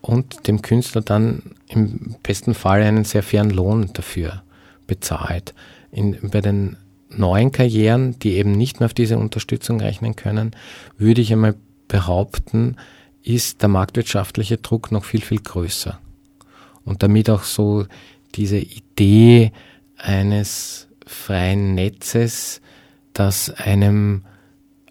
[0.00, 4.42] und dem Künstler dann im besten Fall einen sehr fairen Lohn dafür
[4.86, 5.54] bezahlt.
[5.90, 6.76] In, bei den
[7.08, 10.52] neuen Karrieren, die eben nicht mehr auf diese Unterstützung rechnen können,
[10.98, 11.54] würde ich einmal
[11.88, 12.76] behaupten,
[13.22, 15.98] ist der marktwirtschaftliche Druck noch viel, viel größer.
[16.84, 17.86] Und damit auch so
[18.34, 19.52] diese Idee
[19.96, 22.60] eines freien Netzes,
[23.12, 24.24] das einem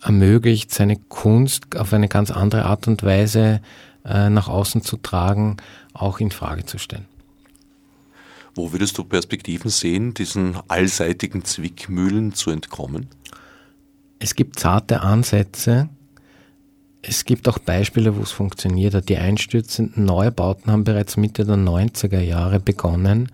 [0.02, 3.62] ermöglicht, seine Kunst auf eine ganz andere Art und Weise
[4.06, 5.58] äh, nach außen zu tragen,
[5.94, 7.06] auch in Frage zu stellen.
[8.54, 13.08] Wo würdest du Perspektiven sehen, diesen allseitigen Zwickmühlen zu entkommen?
[14.20, 15.90] Es gibt zarte Ansätze.
[17.02, 19.10] Es gibt auch Beispiele, wo es funktioniert hat.
[19.10, 23.32] Die einstürzenden Neubauten haben bereits Mitte der 90er Jahre begonnen,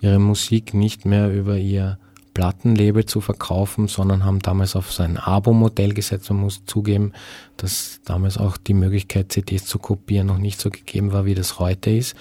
[0.00, 1.98] ihre Musik nicht mehr über ihr
[2.36, 6.28] Plattenlabel zu verkaufen, sondern haben damals auf so ein Abo-Modell gesetzt.
[6.28, 7.12] Man muss zugeben,
[7.56, 11.58] dass damals auch die Möglichkeit, CDs zu kopieren, noch nicht so gegeben war, wie das
[11.58, 12.14] heute ist.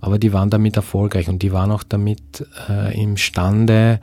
[0.00, 4.00] Aber die waren damit erfolgreich und die waren auch damit äh, imstande,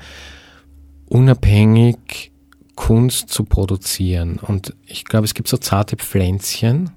[1.09, 2.31] unabhängig
[2.75, 4.39] Kunst zu produzieren.
[4.39, 6.91] Und ich glaube, es gibt so zarte Pflänzchen,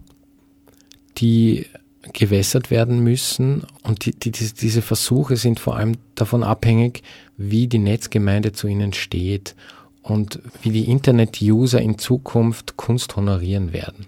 [1.18, 1.66] die
[2.12, 3.64] gewässert werden müssen.
[3.82, 7.02] Und die, die, diese Versuche sind vor allem davon abhängig,
[7.42, 9.54] wie die Netzgemeinde zu ihnen steht
[10.02, 14.06] und wie die Internet-User in Zukunft Kunst honorieren werden.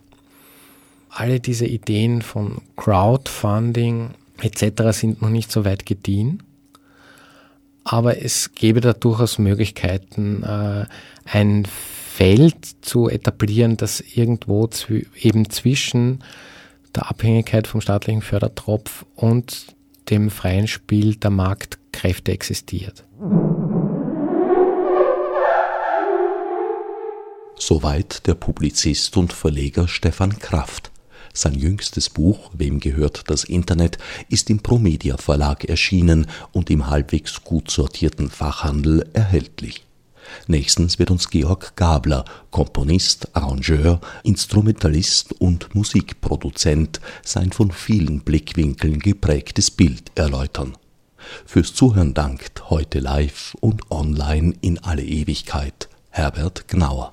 [1.09, 4.11] Alle diese Ideen von Crowdfunding
[4.43, 4.83] etc.
[4.91, 6.43] sind noch nicht so weit gediehen,
[7.85, 10.85] aber es gäbe da durchaus Möglichkeiten, äh,
[11.24, 14.68] ein Feld zu etablieren, das irgendwo
[15.22, 16.22] eben zwischen
[16.95, 19.68] der Abhängigkeit vom staatlichen Fördertropf und
[20.11, 21.30] dem freien Spiel der
[21.93, 23.05] Marktkräfte existiert.
[27.57, 30.90] Soweit der Publizist und Verleger Stefan Kraft.
[31.34, 37.45] Sein jüngstes Buch Wem gehört das Internet ist im Promedia Verlag erschienen und im halbwegs
[37.45, 39.86] gut sortierten Fachhandel erhältlich.
[40.47, 49.70] Nächstens wird uns Georg Gabler, Komponist, Arrangeur, Instrumentalist und Musikproduzent, sein von vielen Blickwinkeln geprägtes
[49.70, 50.74] Bild erläutern.
[51.47, 57.12] Fürs Zuhören dankt heute live und online in alle Ewigkeit Herbert Gnauer.